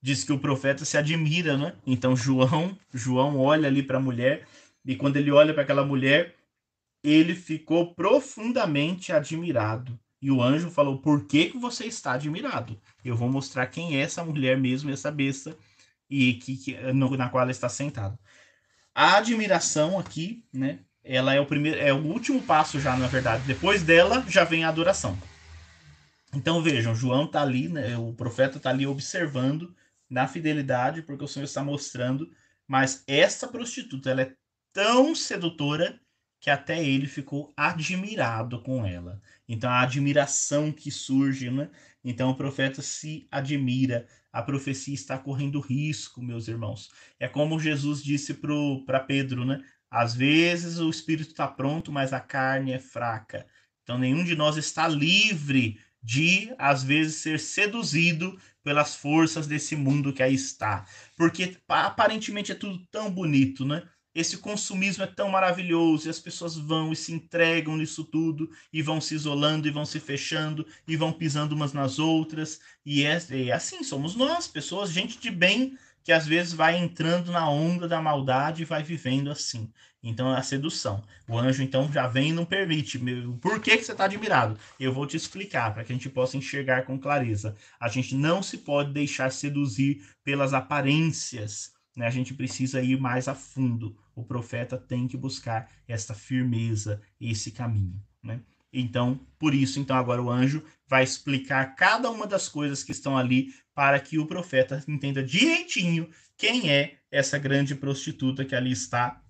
[0.01, 1.75] Diz que o profeta se admira, né?
[1.85, 4.47] Então João, João olha ali para a mulher
[4.83, 6.35] e quando ele olha para aquela mulher,
[7.03, 9.99] ele ficou profundamente admirado.
[10.19, 12.81] E o anjo falou: "Por que que você está admirado?
[13.05, 15.55] Eu vou mostrar quem é essa mulher mesmo, essa besta
[16.09, 18.17] e que, que no, na qual ela está sentada."
[18.95, 23.43] A admiração aqui, né, ela é o primeiro, é o último passo já, na verdade.
[23.45, 25.17] Depois dela já vem a adoração.
[26.33, 29.75] Então vejam, João está ali, né, o profeta está ali observando
[30.09, 32.31] na fidelidade, porque o Senhor está mostrando,
[32.67, 34.33] mas essa prostituta, ela é
[34.71, 35.99] tão sedutora
[36.39, 39.21] que até ele ficou admirado com ela.
[39.47, 41.69] Então a admiração que surge, né?
[42.03, 46.91] Então o profeta se admira, a profecia está correndo risco, meus irmãos.
[47.19, 48.35] É como Jesus disse
[48.85, 49.61] para Pedro, né?
[49.89, 53.45] Às vezes o espírito está pronto, mas a carne é fraca.
[53.83, 60.13] Então nenhum de nós está livre de, às vezes, ser seduzido pelas forças desse mundo
[60.13, 60.85] que aí está.
[61.15, 63.83] Porque aparentemente é tudo tão bonito, né?
[64.13, 68.81] Esse consumismo é tão maravilhoso e as pessoas vão e se entregam nisso tudo e
[68.81, 72.59] vão se isolando e vão se fechando e vão pisando umas nas outras.
[72.85, 77.31] E é, é assim, somos nós, pessoas, gente de bem, que às vezes vai entrando
[77.31, 79.71] na onda da maldade e vai vivendo assim.
[80.01, 81.03] Então é a sedução.
[81.27, 82.97] O anjo então já vem e não permite.
[83.41, 84.57] Por que, que você está admirado?
[84.79, 87.55] Eu vou te explicar para que a gente possa enxergar com clareza.
[87.79, 91.73] A gente não se pode deixar seduzir pelas aparências.
[91.95, 92.07] Né?
[92.07, 93.97] A gente precisa ir mais a fundo.
[94.15, 98.01] O profeta tem que buscar essa firmeza, esse caminho.
[98.23, 98.39] Né?
[98.71, 103.17] Então, por isso, então agora o anjo vai explicar cada uma das coisas que estão
[103.17, 109.21] ali para que o profeta entenda direitinho quem é essa grande prostituta que ali está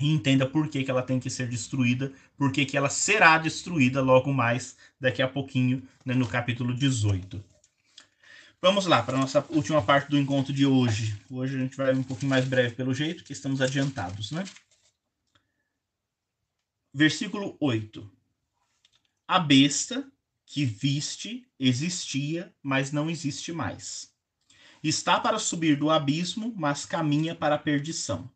[0.00, 3.36] e entenda por que, que ela tem que ser destruída, por que, que ela será
[3.36, 7.44] destruída logo mais daqui a pouquinho, né, no capítulo 18.
[8.62, 11.18] Vamos lá para a nossa última parte do encontro de hoje.
[11.30, 14.44] Hoje a gente vai um pouquinho mais breve pelo jeito, que estamos adiantados, né?
[16.92, 18.19] Versículo 8.
[19.32, 20.10] A besta
[20.44, 24.12] que viste existia, mas não existe mais.
[24.82, 28.28] Está para subir do abismo, mas caminha para a perdição.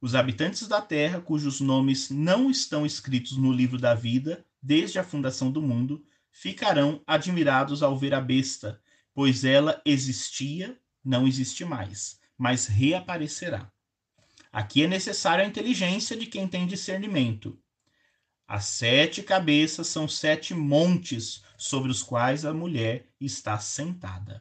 [0.00, 5.04] Os habitantes da terra, cujos nomes não estão escritos no livro da vida, desde a
[5.04, 8.82] fundação do mundo, ficarão admirados ao ver a besta,
[9.14, 13.70] pois ela existia, não existe mais, mas reaparecerá.
[14.52, 17.56] Aqui é necessária a inteligência de quem tem discernimento.
[18.46, 24.40] As sete cabeças são sete montes sobre os quais a mulher está sentada.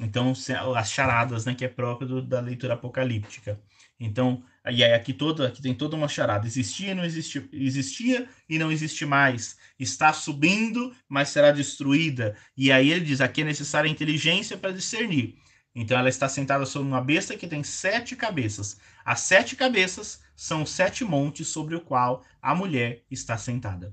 [0.00, 0.32] Então,
[0.76, 3.60] as charadas, né, que é próprio do, da leitura apocalíptica.
[3.98, 6.46] Então, e aí aqui toda, aqui tem toda uma charada.
[6.46, 9.56] Existia e não existe, existia e não existe mais.
[9.78, 12.36] Está subindo, mas será destruída.
[12.56, 15.36] E aí ele diz: aqui é necessária inteligência para discernir.
[15.74, 18.78] Então ela está sentada sobre uma besta que tem sete cabeças.
[19.04, 23.92] As sete cabeças são sete montes sobre o qual a mulher está sentada.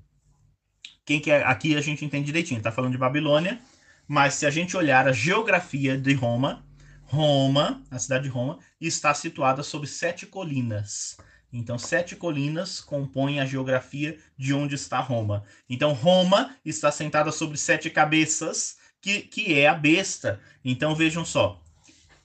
[1.04, 1.44] Quem que é?
[1.44, 3.60] Aqui a gente entende direitinho, está falando de Babilônia,
[4.08, 6.64] mas se a gente olhar a geografia de Roma,
[7.06, 11.18] Roma, a cidade de Roma, está situada sobre sete colinas.
[11.52, 15.44] Então, sete colinas compõem a geografia de onde está Roma.
[15.68, 20.40] Então, Roma está sentada sobre sete cabeças, que, que é a besta.
[20.64, 21.60] Então, vejam só.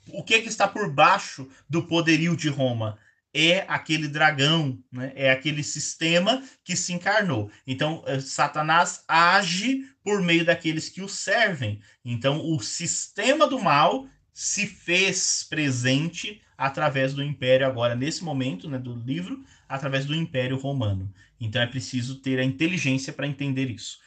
[0.09, 2.99] O que, que está por baixo do poderio de Roma?
[3.33, 5.13] É aquele dragão, né?
[5.15, 7.51] é aquele sistema que se encarnou.
[7.67, 11.81] Então, eh, Satanás age por meio daqueles que o servem.
[12.05, 18.79] Então, o sistema do mal se fez presente através do império, agora, nesse momento né,
[18.79, 21.13] do livro, através do império romano.
[21.41, 23.99] Então, é preciso ter a inteligência para entender isso.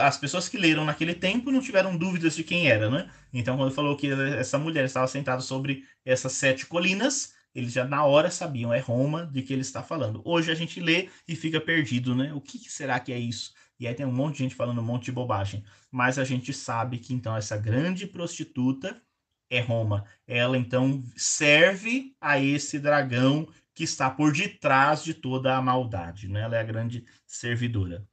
[0.00, 3.08] as pessoas que leram naquele tempo não tiveram dúvidas de quem era, né?
[3.32, 8.04] Então, quando falou que essa mulher estava sentada sobre essas sete colinas, eles já na
[8.04, 10.22] hora sabiam, é Roma de que ele está falando.
[10.24, 12.32] Hoje a gente lê e fica perdido, né?
[12.32, 13.52] O que, que será que é isso?
[13.78, 15.64] E aí tem um monte de gente falando um monte de bobagem.
[15.90, 19.00] Mas a gente sabe que então essa grande prostituta
[19.50, 20.04] é Roma.
[20.26, 26.42] Ela então serve a esse dragão que está por detrás de toda a maldade, né?
[26.42, 28.06] Ela é a grande servidora.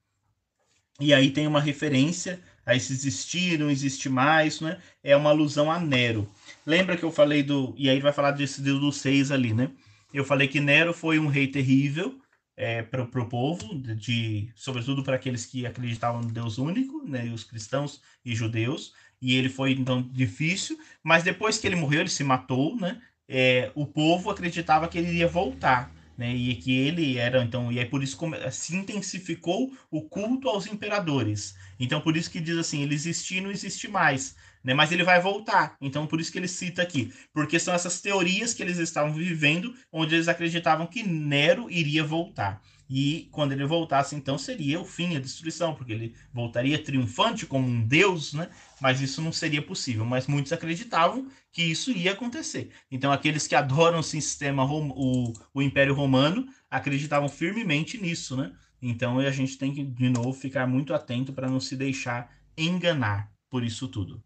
[1.00, 4.82] E aí tem uma referência a esse existir, não existe mais, né?
[5.02, 6.30] É uma alusão a Nero.
[6.70, 7.74] Lembra que eu falei do.
[7.76, 9.72] E aí vai falar desse Deus dos seis ali, né?
[10.14, 12.20] Eu falei que Nero foi um rei terrível
[12.56, 17.26] é, para o povo, de, sobretudo para aqueles que acreditavam no Deus único, né?
[17.26, 18.94] E os cristãos e judeus.
[19.20, 20.78] E ele foi, então, difícil.
[21.04, 23.02] Mas depois que ele morreu, ele se matou, né?
[23.28, 26.36] É, o povo acreditava que ele iria voltar né?
[26.36, 28.18] E que ele era, então, e é por isso
[28.52, 31.56] se intensificou o culto aos imperadores.
[31.80, 34.74] Então, por isso que diz assim, ele existe e não existe mais, né?
[34.74, 35.76] Mas ele vai voltar.
[35.82, 39.74] Então, por isso que ele cita aqui, porque são essas teorias que eles estavam vivendo,
[39.92, 42.62] onde eles acreditavam que Nero iria voltar.
[42.90, 47.68] E quando ele voltasse, então seria o fim, a destruição, porque ele voltaria triunfante como
[47.68, 48.50] um deus, né?
[48.82, 50.04] Mas isso não seria possível.
[50.04, 52.72] Mas muitos acreditavam que isso ia acontecer.
[52.90, 58.52] Então, aqueles que adoram o sistema, o, o Império Romano, acreditavam firmemente nisso, né?
[58.82, 63.32] Então, a gente tem que, de novo, ficar muito atento para não se deixar enganar
[63.52, 64.24] por isso tudo.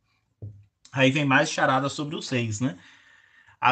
[0.93, 2.77] Aí vem mais charada sobre os reis, né?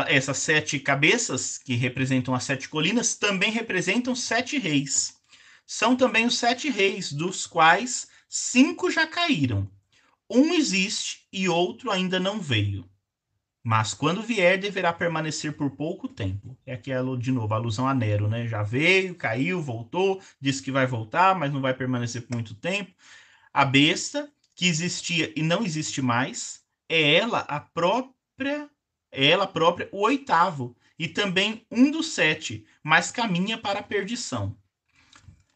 [0.07, 5.15] essas sete cabeças, que representam as sete colinas, também representam sete reis.
[5.65, 9.69] São também os sete reis, dos quais cinco já caíram.
[10.30, 12.89] Um existe e outro ainda não veio.
[13.63, 16.57] Mas quando vier, deverá permanecer por pouco tempo.
[16.65, 18.47] É aquela, de novo, alusão a Nero, né?
[18.47, 22.91] Já veio, caiu, voltou, disse que vai voltar, mas não vai permanecer por muito tempo.
[23.53, 26.61] A besta, que existia e não existe mais,
[26.94, 28.70] é ela a própria
[29.12, 34.56] ela própria o oitavo, e também um dos sete, mas caminha para a perdição.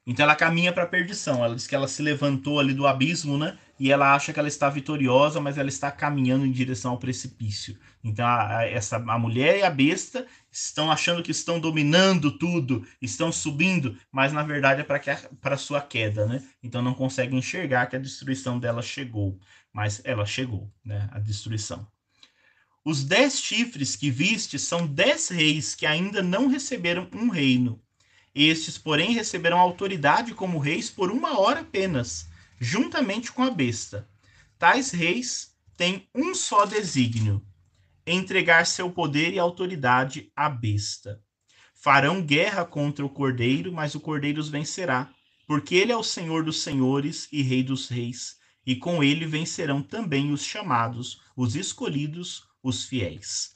[0.07, 1.43] Então ela caminha para a perdição.
[1.43, 3.57] Ela diz que ela se levantou ali do abismo, né?
[3.79, 7.77] E ela acha que ela está vitoriosa, mas ela está caminhando em direção ao precipício.
[8.03, 12.85] Então a, a, essa a mulher e a besta estão achando que estão dominando tudo,
[13.01, 14.99] estão subindo, mas na verdade é para
[15.41, 16.43] para sua queda, né?
[16.63, 19.39] Então não conseguem enxergar que a destruição dela chegou,
[19.75, 21.09] mas ela chegou, né?
[21.11, 21.85] A destruição.
[22.85, 27.83] Os dez chifres que viste são dez reis que ainda não receberam um reino.
[28.33, 34.07] Estes, porém, receberão autoridade como reis por uma hora apenas, juntamente com a besta.
[34.57, 37.45] Tais reis têm um só desígnio:
[38.07, 41.21] entregar seu poder e autoridade à besta.
[41.73, 45.11] Farão guerra contra o cordeiro, mas o cordeiro os vencerá,
[45.45, 49.81] porque ele é o Senhor dos senhores e Rei dos reis, e com ele vencerão
[49.81, 53.55] também os chamados, os escolhidos, os fiéis.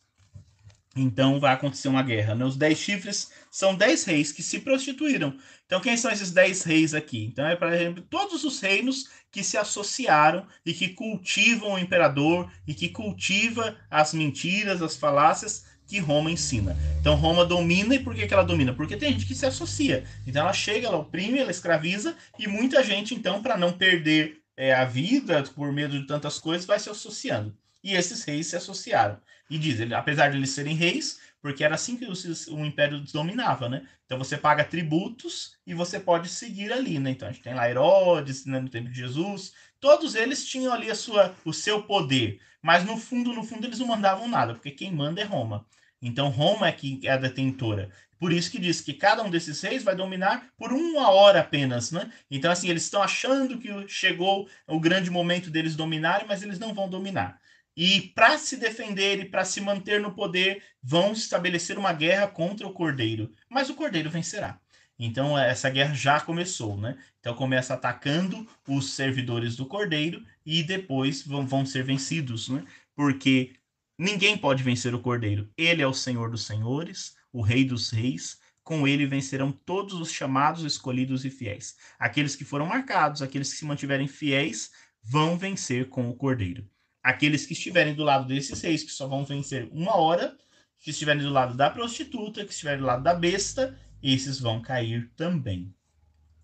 [0.96, 2.36] Então vai acontecer uma guerra.
[2.36, 2.46] Né?
[2.46, 5.38] Os dez chifres são dez reis que se prostituíram.
[5.66, 7.26] Então, quem são esses dez reis aqui?
[7.26, 12.52] Então, é, por exemplo, todos os reinos que se associaram e que cultivam o imperador
[12.68, 16.76] e que cultiva as mentiras, as falácias que Roma ensina.
[17.00, 18.74] Então, Roma domina e por que, que ela domina?
[18.74, 20.04] Porque tem gente que se associa.
[20.26, 24.74] Então, ela chega, ela oprime, ela escraviza e muita gente, então, para não perder é,
[24.74, 27.58] a vida por medo de tantas coisas, vai se associando.
[27.82, 29.18] E esses reis se associaram.
[29.50, 32.12] E diz, ele, apesar de eles serem reis, porque era assim que o,
[32.54, 33.88] o império dominava, né?
[34.06, 37.12] Então você paga tributos e você pode seguir ali, né?
[37.12, 40.92] Então a gente tem lá Herodes, né, no tempo de Jesus, todos eles tinham ali
[40.92, 44.72] a sua, o seu poder, mas no fundo, no fundo eles não mandavam nada, porque
[44.72, 45.66] quem manda é Roma.
[46.02, 47.90] Então Roma é que é a detentora.
[48.20, 51.92] Por isso que diz que cada um desses reis vai dominar por uma hora apenas,
[51.92, 52.12] né?
[52.30, 56.74] Então assim, eles estão achando que chegou o grande momento deles dominarem, mas eles não
[56.74, 57.40] vão dominar
[57.82, 62.68] e para se defender e para se manter no poder, vão estabelecer uma guerra contra
[62.68, 63.32] o Cordeiro.
[63.50, 64.60] Mas o Cordeiro vencerá.
[65.00, 66.98] Então essa guerra já começou, né?
[67.22, 72.66] Então começa atacando os servidores do Cordeiro e depois vão, vão ser vencidos, né?
[72.94, 73.54] Porque
[73.98, 75.50] ninguém pode vencer o Cordeiro.
[75.58, 78.40] Ele é o Senhor dos Senhores, o Rei dos Reis.
[78.64, 81.76] Com ele vencerão todos os chamados, escolhidos e fiéis.
[81.98, 84.72] Aqueles que foram marcados, aqueles que se mantiverem fiéis,
[85.04, 86.70] vão vencer com o Cordeiro.
[87.02, 90.38] Aqueles que estiverem do lado desses reis, que só vão vencer uma hora,
[90.80, 95.12] que estiverem do lado da prostituta, que estiverem do lado da besta, esses vão cair
[95.16, 95.74] também.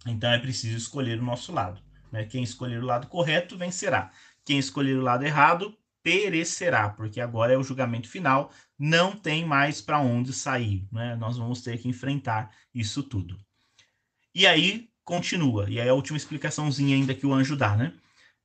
[0.05, 1.81] Então é preciso escolher o nosso lado.
[2.11, 2.25] Né?
[2.25, 4.11] Quem escolher o lado correto vencerá.
[4.43, 9.81] Quem escolher o lado errado perecerá, porque agora é o julgamento final, não tem mais
[9.81, 10.87] para onde sair.
[10.91, 11.15] Né?
[11.15, 13.35] Nós vamos ter que enfrentar isso tudo.
[14.33, 17.91] E aí continua, e aí a última explicaçãozinha ainda que o anjo dá, né?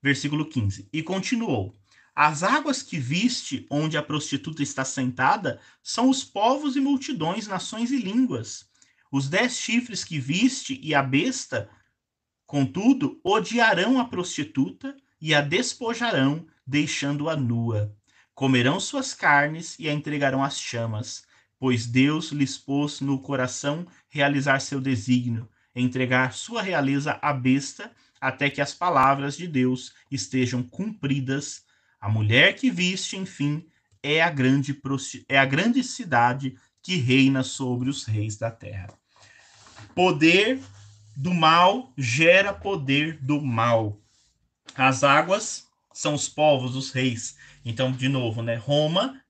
[0.02, 0.88] Versículo 15.
[0.90, 1.74] E continuou:
[2.14, 7.90] as águas que viste, onde a prostituta está sentada, são os povos e multidões, nações
[7.90, 8.70] e línguas.
[9.12, 11.68] Os dez chifres que viste e a besta,
[12.46, 17.94] contudo, odiarão a prostituta e a despojarão, deixando-a nua.
[18.34, 21.24] Comerão suas carnes e a entregarão às chamas,
[21.58, 28.48] pois Deus lhes pôs no coração realizar seu desígnio, entregar sua realeza à besta, até
[28.48, 31.64] que as palavras de Deus estejam cumpridas
[32.00, 33.66] a mulher que viste, enfim,
[34.02, 34.80] é a grande,
[35.28, 38.88] é a grande cidade que reina sobre os reis da terra.
[39.94, 40.58] Poder
[41.14, 44.00] do mal gera poder do mal.
[44.74, 47.36] As águas são os povos, os reis.
[47.64, 48.54] Então, de novo, né?
[48.54, 49.20] Roma,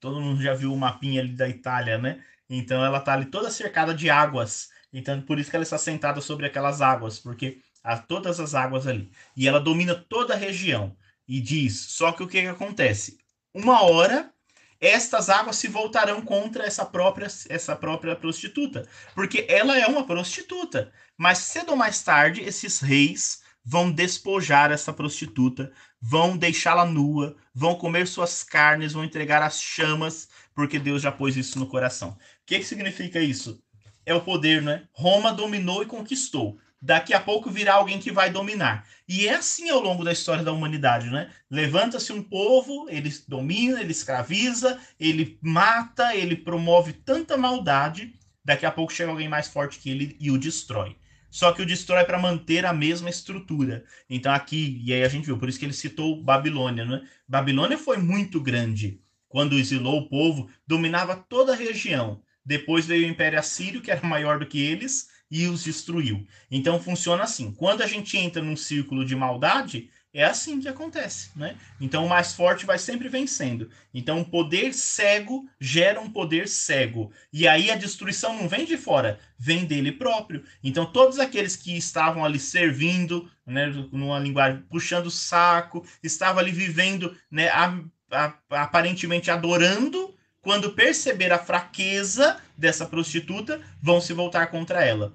[0.00, 2.22] todo mundo já viu o mapinha ali da Itália, né?
[2.48, 4.70] Então ela está ali toda cercada de águas.
[4.92, 8.86] Então, por isso que ela está sentada sobre aquelas águas, porque há todas as águas
[8.86, 9.10] ali.
[9.36, 13.18] E ela domina toda a região e diz: só que o que, que acontece?
[13.52, 14.32] Uma hora
[14.80, 20.92] estas águas se voltarão contra essa própria essa própria prostituta, porque ela é uma prostituta.
[21.16, 27.74] Mas cedo ou mais tarde esses reis vão despojar essa prostituta, vão deixá-la nua, vão
[27.74, 32.12] comer suas carnes, vão entregar as chamas, porque Deus já pôs isso no coração.
[32.12, 32.16] O
[32.46, 33.62] que, que significa isso?
[34.06, 34.88] É o poder, né?
[34.90, 36.58] Roma dominou e conquistou.
[36.80, 38.86] daqui a pouco virá alguém que vai dominar.
[39.06, 41.30] E é assim ao longo da história da humanidade, né?
[41.50, 48.14] Levanta-se um povo, ele domina, ele escraviza, ele mata, ele promove tanta maldade,
[48.44, 50.96] daqui a pouco chega alguém mais forte que ele e o destrói.
[51.30, 53.84] Só que o destrói para manter a mesma estrutura.
[54.08, 57.02] Então aqui, e aí a gente viu, por isso que ele citou Babilônia, né?
[57.26, 59.00] Babilônia foi muito grande.
[59.28, 62.22] Quando exilou o povo, dominava toda a região.
[62.44, 66.26] Depois veio o Império Assírio, que era maior do que eles, e os destruiu.
[66.50, 67.52] Então funciona assim.
[67.52, 71.56] Quando a gente entra num círculo de maldade, é assim que acontece, né?
[71.80, 73.70] Então o mais forte vai sempre vencendo.
[73.92, 77.12] Então o poder cego gera um poder cego.
[77.32, 80.44] E aí a destruição não vem de fora, vem dele próprio.
[80.64, 87.16] Então todos aqueles que estavam ali servindo, né, numa linguagem puxando saco, estavam ali vivendo,
[87.30, 87.78] né, a,
[88.10, 95.14] a, aparentemente adorando, quando perceber a fraqueza dessa prostituta, vão se voltar contra ela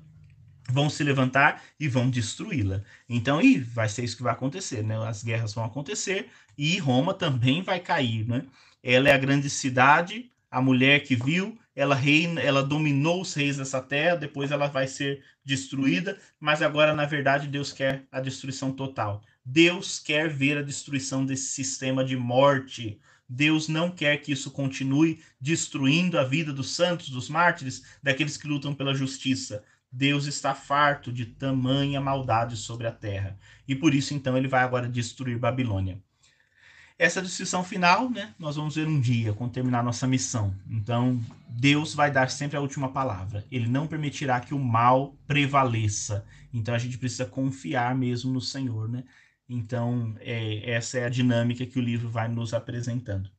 [0.70, 2.84] vão se levantar e vão destruí-la.
[3.08, 4.98] Então, e vai ser isso que vai acontecer, né?
[5.08, 8.44] As guerras vão acontecer e Roma também vai cair, né?
[8.82, 13.58] Ela é a grande cidade, a mulher que viu, ela reina, ela dominou os reis
[13.58, 18.72] dessa terra, depois ela vai ser destruída, mas agora na verdade Deus quer a destruição
[18.72, 19.22] total.
[19.44, 23.00] Deus quer ver a destruição desse sistema de morte.
[23.28, 28.48] Deus não quer que isso continue destruindo a vida dos santos, dos mártires, daqueles que
[28.48, 29.64] lutam pela justiça.
[29.96, 33.38] Deus está farto de tamanha maldade sobre a terra.
[33.68, 36.02] E por isso, então, ele vai agora destruir Babilônia.
[36.98, 40.56] Essa destruição final, né, nós vamos ver um dia, quando terminar nossa missão.
[40.68, 43.46] Então, Deus vai dar sempre a última palavra.
[43.52, 46.26] Ele não permitirá que o mal prevaleça.
[46.52, 49.04] Então, a gente precisa confiar mesmo no Senhor, né?
[49.48, 53.30] Então, é, essa é a dinâmica que o livro vai nos apresentando.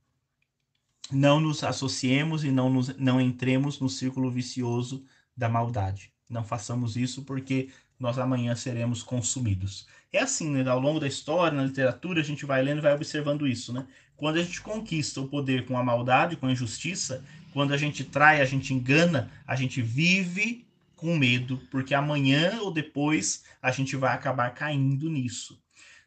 [1.11, 5.05] Não nos associemos e não, nos, não entremos no círculo vicioso
[5.37, 6.14] da maldade.
[6.29, 7.69] Não façamos isso porque
[7.99, 9.87] nós amanhã seremos consumidos.
[10.13, 10.69] É assim, né?
[10.69, 13.87] Ao longo da história, na literatura, a gente vai lendo e vai observando isso, né?
[14.17, 18.05] Quando a gente conquista o poder com a maldade, com a injustiça, quando a gente
[18.05, 20.67] trai, a gente engana, a gente vive
[20.97, 25.61] com medo, porque amanhã ou depois a gente vai acabar caindo nisso.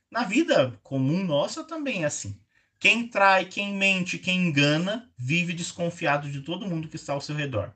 [0.09, 2.39] Na vida comum nossa também é assim.
[2.79, 7.35] Quem trai, quem mente, quem engana, vive desconfiado de todo mundo que está ao seu
[7.35, 7.73] redor.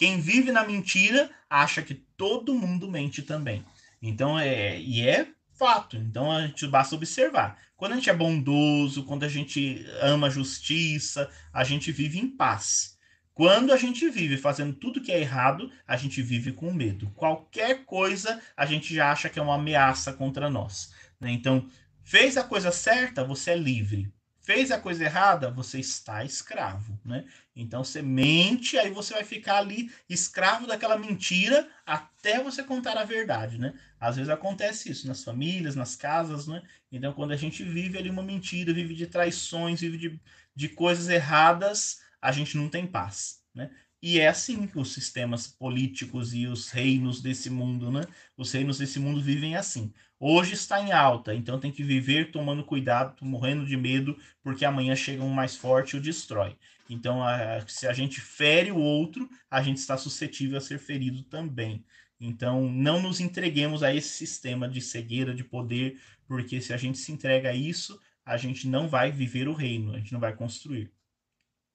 [0.00, 3.62] Quem vive na mentira acha que todo mundo mente também.
[4.00, 5.94] Então é e é fato.
[5.98, 7.58] Então a gente basta observar.
[7.76, 12.30] Quando a gente é bondoso, quando a gente ama a justiça, a gente vive em
[12.30, 12.96] paz.
[13.34, 17.10] Quando a gente vive fazendo tudo que é errado, a gente vive com medo.
[17.10, 20.94] Qualquer coisa a gente já acha que é uma ameaça contra nós.
[21.20, 21.30] Né?
[21.30, 21.68] Então,
[22.02, 24.10] fez a coisa certa, você é livre
[24.50, 27.24] fez a coisa errada, você está escravo, né?
[27.54, 33.04] Então você mente, aí você vai ficar ali escravo daquela mentira até você contar a
[33.04, 33.74] verdade, né?
[34.00, 36.64] Às vezes acontece isso nas famílias, nas casas, né?
[36.90, 40.20] Então quando a gente vive ali uma mentira, vive de traições, vive de,
[40.52, 43.70] de coisas erradas, a gente não tem paz, né?
[44.02, 48.02] E é assim que os sistemas políticos e os reinos desse mundo, né?
[48.36, 49.92] Os reinos desse mundo vivem assim.
[50.18, 54.94] Hoje está em alta, então tem que viver tomando cuidado, morrendo de medo, porque amanhã
[54.94, 56.56] chega um mais forte e o destrói.
[56.88, 61.22] Então, a, se a gente fere o outro, a gente está suscetível a ser ferido
[61.22, 61.84] também.
[62.18, 66.98] Então, não nos entreguemos a esse sistema de cegueira, de poder, porque se a gente
[66.98, 70.34] se entrega a isso, a gente não vai viver o reino, a gente não vai
[70.34, 70.92] construir.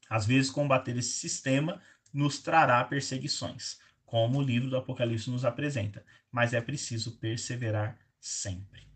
[0.08, 1.82] Às vezes, combater esse sistema
[2.16, 6.06] nos trará perseguições, como o livro do Apocalipse nos apresenta.
[6.32, 8.88] Mas é preciso perseverar sempre.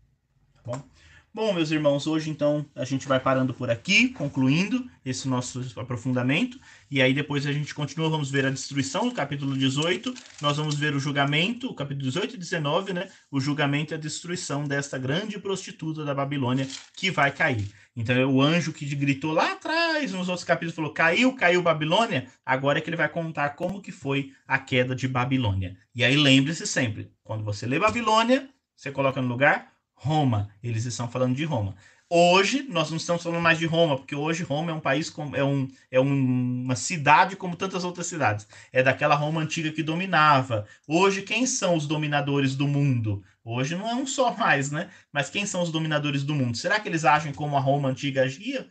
[0.54, 0.88] Tá bom?
[1.32, 6.58] Bom, meus irmãos, hoje então a gente vai parando por aqui, concluindo esse nosso aprofundamento,
[6.90, 10.12] e aí depois a gente continua, vamos ver a destruição, no capítulo 18,
[10.42, 13.08] nós vamos ver o julgamento, o capítulo 18 e 19, né?
[13.30, 16.66] O julgamento e a destruição desta grande prostituta da Babilônia
[16.96, 17.70] que vai cair.
[17.94, 22.26] Então é o anjo que gritou lá atrás, nos outros capítulos, falou: caiu, caiu Babilônia.
[22.44, 25.76] Agora é que ele vai contar como que foi a queda de Babilônia.
[25.94, 29.70] E aí lembre-se sempre: quando você lê Babilônia, você coloca no lugar
[30.02, 30.48] Roma.
[30.62, 31.76] Eles estão falando de Roma.
[32.08, 35.36] Hoje, nós não estamos falando mais de Roma, porque hoje Roma é um país, como,
[35.36, 38.48] é, um, é um, uma cidade como tantas outras cidades.
[38.72, 40.66] É daquela Roma antiga que dominava.
[40.88, 43.22] Hoje, quem são os dominadores do mundo?
[43.44, 44.90] Hoje não é um só mais, né?
[45.12, 46.56] Mas quem são os dominadores do mundo?
[46.56, 48.68] Será que eles agem como a Roma antiga agia?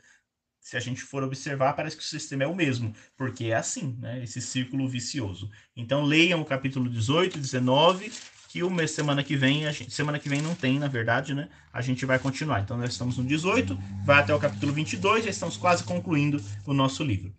[0.59, 3.95] Se a gente for observar, parece que o sistema é o mesmo, porque é assim,
[3.99, 4.23] né?
[4.23, 5.49] Esse círculo vicioso.
[5.75, 8.11] Então leiam o capítulo 18 e 19
[8.49, 11.35] que o mês semana que vem, a gente, semana que vem não tem, na verdade,
[11.35, 11.47] né?
[11.71, 12.61] A gente vai continuar.
[12.61, 16.73] Então nós estamos no 18, vai até o capítulo 22, já estamos quase concluindo o
[16.73, 17.31] nosso livro.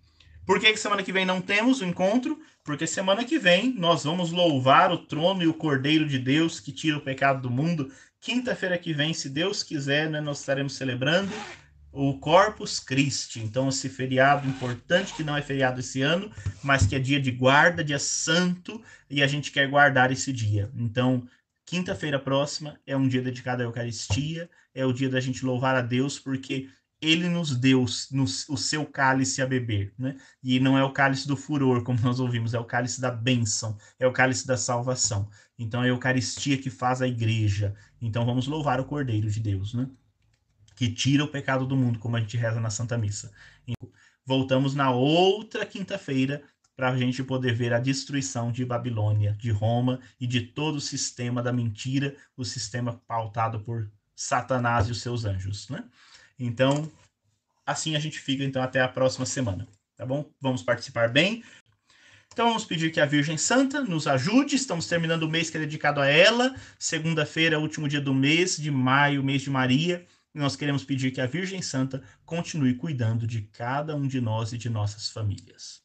[0.47, 2.41] Por que, que semana que vem não temos o encontro?
[2.63, 6.71] Porque semana que vem nós vamos louvar o trono e o Cordeiro de Deus que
[6.71, 7.91] tira o pecado do mundo.
[8.21, 11.33] Quinta-feira que vem, se Deus quiser, né, nós estaremos celebrando
[11.93, 13.41] o Corpus Christi.
[13.41, 16.31] Então, esse feriado importante, que não é feriado esse ano,
[16.63, 20.71] mas que é dia de guarda, dia santo, e a gente quer guardar esse dia.
[20.75, 21.27] Então,
[21.67, 25.83] quinta-feira próxima é um dia dedicado à Eucaristia, é o dia da gente louvar a
[25.83, 26.69] Deus, porque
[27.03, 30.17] ele nos deu o seu cálice a beber, né?
[30.43, 33.79] E não é o cálice do furor, como nós ouvimos, é o cálice da bênção,
[33.99, 35.29] é o cálice da salvação.
[35.59, 37.75] Então, é a Eucaristia que faz a igreja.
[38.03, 39.89] Então, vamos louvar o Cordeiro de Deus, né?
[40.81, 43.31] Que tira o pecado do mundo, como a gente reza na Santa Missa.
[44.25, 46.43] Voltamos na outra quinta-feira
[46.75, 50.81] para a gente poder ver a destruição de Babilônia, de Roma e de todo o
[50.81, 55.85] sistema da mentira, o sistema pautado por Satanás e os seus anjos, né?
[56.39, 56.91] Então,
[57.67, 60.33] assim a gente fica então até a próxima semana, tá bom?
[60.41, 61.45] Vamos participar bem.
[62.33, 64.57] Então vamos pedir que a Virgem Santa nos ajude.
[64.57, 66.55] Estamos terminando o mês que é dedicado a ela.
[66.79, 70.07] Segunda-feira, último dia do mês de maio, mês de Maria
[70.39, 74.59] nós queremos pedir que a Virgem Santa continue cuidando de cada um de nós e
[74.59, 75.83] de nossas famílias.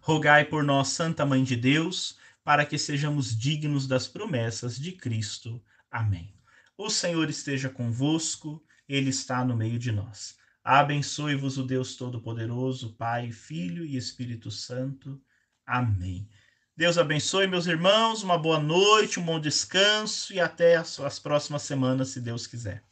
[0.00, 5.62] Rogai por nós, Santa Mãe de Deus, para que sejamos dignos das promessas de Cristo.
[5.90, 6.34] Amém.
[6.76, 10.36] O Senhor esteja convosco, Ele está no meio de nós.
[10.62, 15.20] Abençoe-vos o Deus Todo-Poderoso, Pai, Filho e Espírito Santo.
[15.66, 16.28] Amém.
[16.76, 22.08] Deus abençoe, meus irmãos, uma boa noite, um bom descanso e até as próximas semanas,
[22.08, 22.82] se Deus quiser.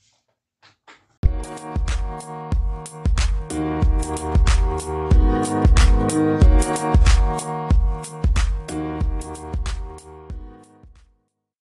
[3.52, 3.84] Thank
[7.42, 7.61] you.